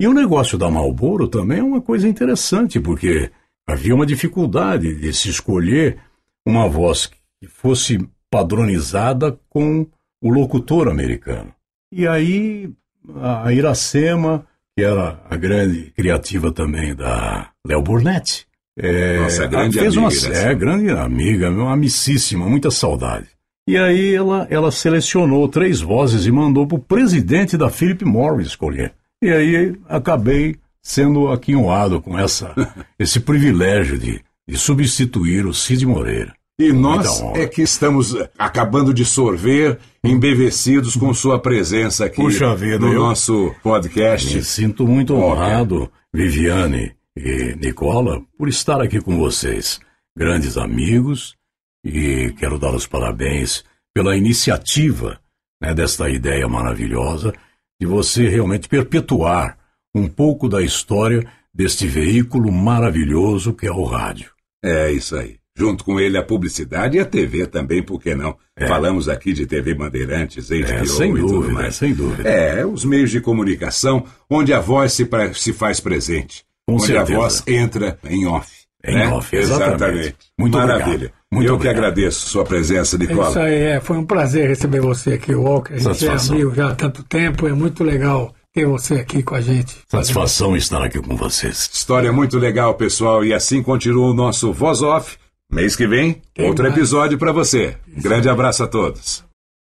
[0.00, 3.30] E o negócio da Marlboro também é uma coisa interessante, porque
[3.68, 5.98] havia uma dificuldade de se escolher
[6.46, 7.98] uma voz que fosse
[8.30, 9.86] padronizada com
[10.22, 11.52] o locutor americano.
[11.92, 12.72] E aí,
[13.20, 14.46] a Iracema,
[14.76, 18.46] que era a grande criativa também da Léo Burnett,
[18.78, 23.26] é, Nossa, grande fez amiga, uma é, grande amiga, uma amicíssima, muita saudade.
[23.68, 28.48] E aí ela, ela selecionou três vozes e mandou para o presidente da Philip Morris
[28.48, 28.94] escolher.
[29.22, 32.54] E aí acabei sendo aquinhoado com essa,
[32.98, 36.34] esse privilégio de, de substituir o Cid Moreira.
[36.60, 42.78] E nós é que estamos acabando de sorver, embevecidos com sua presença aqui Puxa vida,
[42.80, 44.34] no eu- nosso podcast.
[44.36, 49.80] Me sinto muito honrado, Viviane e Nicola, por estar aqui com vocês.
[50.16, 51.34] Grandes amigos,
[51.82, 55.18] e quero dar os parabéns pela iniciativa
[55.62, 57.32] né, desta ideia maravilhosa
[57.80, 59.56] de você realmente perpetuar
[59.94, 64.30] um pouco da história deste veículo maravilhoso que é o rádio.
[64.62, 65.39] É isso aí.
[65.60, 68.34] Junto com ele a publicidade e a TV também, por que não?
[68.66, 71.74] Falamos aqui de TV Bandeirantes, HBO É, sem e tudo dúvida, mais.
[71.76, 72.26] sem dúvida.
[72.28, 76.44] É, os meios de comunicação onde a voz se, pra- se faz presente.
[76.66, 77.12] Com onde certeza.
[77.12, 78.48] a voz entra em off.
[78.82, 79.08] Em né?
[79.08, 80.14] off, exatamente.
[80.38, 80.86] Muito Maravilha.
[80.94, 81.12] obrigado.
[81.30, 81.74] Muito Eu obrigado.
[81.74, 83.28] que agradeço sua presença, É Nicola.
[83.28, 85.74] isso aí, é, foi um prazer receber você aqui, Walker.
[85.74, 86.34] A gente é Satisfação.
[86.36, 89.76] amigo já há tanto tempo, é muito legal ter você aqui com a gente.
[89.88, 91.68] Satisfação estar aqui com vocês.
[91.72, 93.22] História muito legal, pessoal.
[93.24, 95.18] E assim continua o nosso Voz Off.
[95.50, 96.76] Mês que vem, Tem outro mais.
[96.76, 97.76] episódio para você.
[97.88, 99.24] Grande abraço a todos.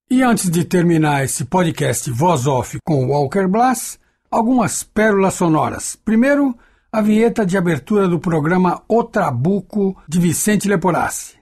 [0.10, 4.00] E antes de terminar esse podcast Voz Off com Walker Blas,
[4.32, 5.96] algumas pérolas sonoras.
[6.06, 6.56] Primeiro,
[6.92, 11.36] a vinheta de abertura do programa O Trabuco de Vicente Leporassi.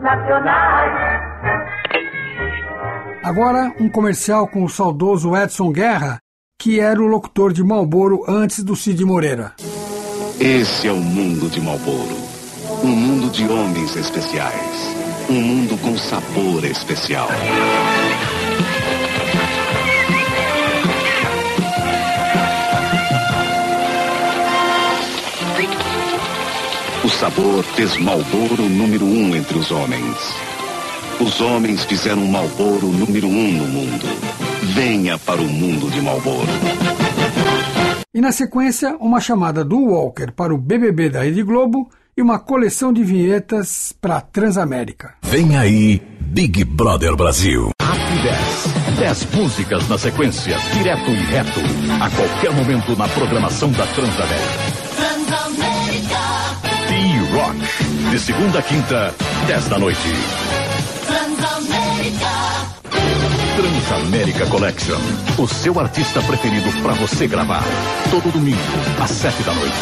[0.00, 1.22] Nacionais.
[3.24, 6.18] Agora, um comercial com o saudoso Edson Guerra,
[6.58, 9.52] que era o locutor de Malboro antes do Cid Moreira.
[10.40, 12.16] Esse é o mundo de Malboro.
[12.82, 14.94] Um mundo de homens especiais.
[15.30, 17.28] Um mundo com sabor especial.
[27.14, 30.16] Sabor fez Malboro número um entre os homens.
[31.20, 34.06] Os homens fizeram Malboro número um no mundo.
[34.74, 36.48] Venha para o mundo de Malboro.
[38.14, 42.38] E na sequência, uma chamada do Walker para o BBB da Rede Globo e uma
[42.38, 45.14] coleção de vinhetas para a Transamérica.
[45.22, 47.70] Vem aí, Big Brother Brasil.
[47.80, 48.98] Rap 10.
[48.98, 51.60] 10 músicas na sequência, direto e reto.
[52.00, 53.86] A qualquer momento na programação da.
[53.86, 54.61] Transamérica,
[57.42, 58.10] T-Rock.
[58.10, 59.14] De segunda a quinta,
[59.46, 59.98] 10 da noite.
[61.06, 62.28] Transamérica,
[63.56, 64.98] Transamérica Collection.
[65.38, 67.64] O seu artista preferido para você gravar.
[68.10, 68.58] Todo domingo,
[69.02, 69.74] às 7 da noite.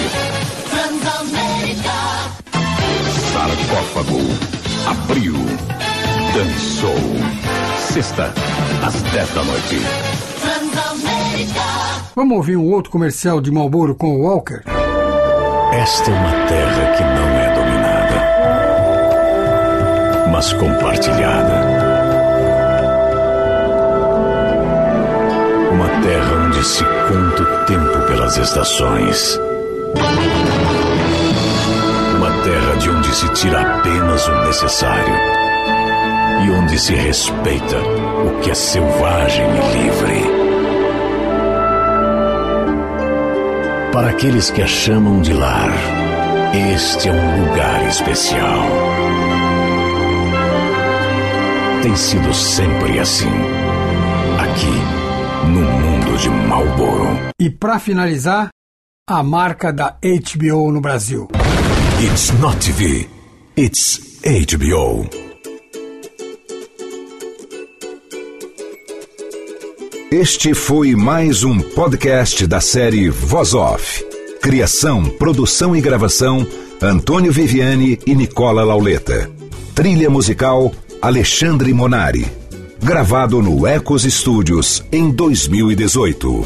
[0.70, 1.90] Transamérica,
[3.32, 4.20] Sarcófago.
[4.86, 5.34] Abriu.
[6.34, 6.96] Dançou.
[7.92, 8.32] Sexta,
[8.82, 9.80] às 10 da noite.
[10.40, 11.61] Transamérica.
[12.16, 14.62] Vamos ouvir um outro comercial de Malboro com o Walker?
[15.72, 18.18] Esta é uma terra que não é dominada,
[20.32, 21.54] mas compartilhada.
[25.70, 29.38] Uma terra onde se conta o tempo pelas estações.
[32.16, 35.14] Uma terra de onde se tira apenas o necessário
[36.44, 40.39] e onde se respeita o que é selvagem e livre.
[43.93, 45.68] Para aqueles que a chamam de lar,
[46.55, 48.62] este é um lugar especial.
[51.82, 53.26] Tem sido sempre assim.
[54.38, 57.09] Aqui, no mundo de Marlboro.
[57.41, 58.51] E para finalizar,
[59.09, 61.26] a marca da HBO no Brasil.
[62.01, 63.09] It's not TV,
[63.57, 65.19] it's HBO.
[70.11, 74.04] Este foi mais um podcast da série Voz Off.
[74.42, 76.44] Criação, produção e gravação:
[76.82, 79.30] Antônio Viviane e Nicola Lauleta.
[79.72, 82.26] Trilha musical: Alexandre Monari.
[82.82, 86.44] Gravado no Ecos Studios em 2018.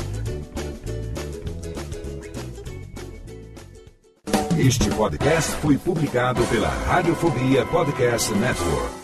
[4.58, 9.03] Este podcast foi publicado pela Radiofobia Podcast Network.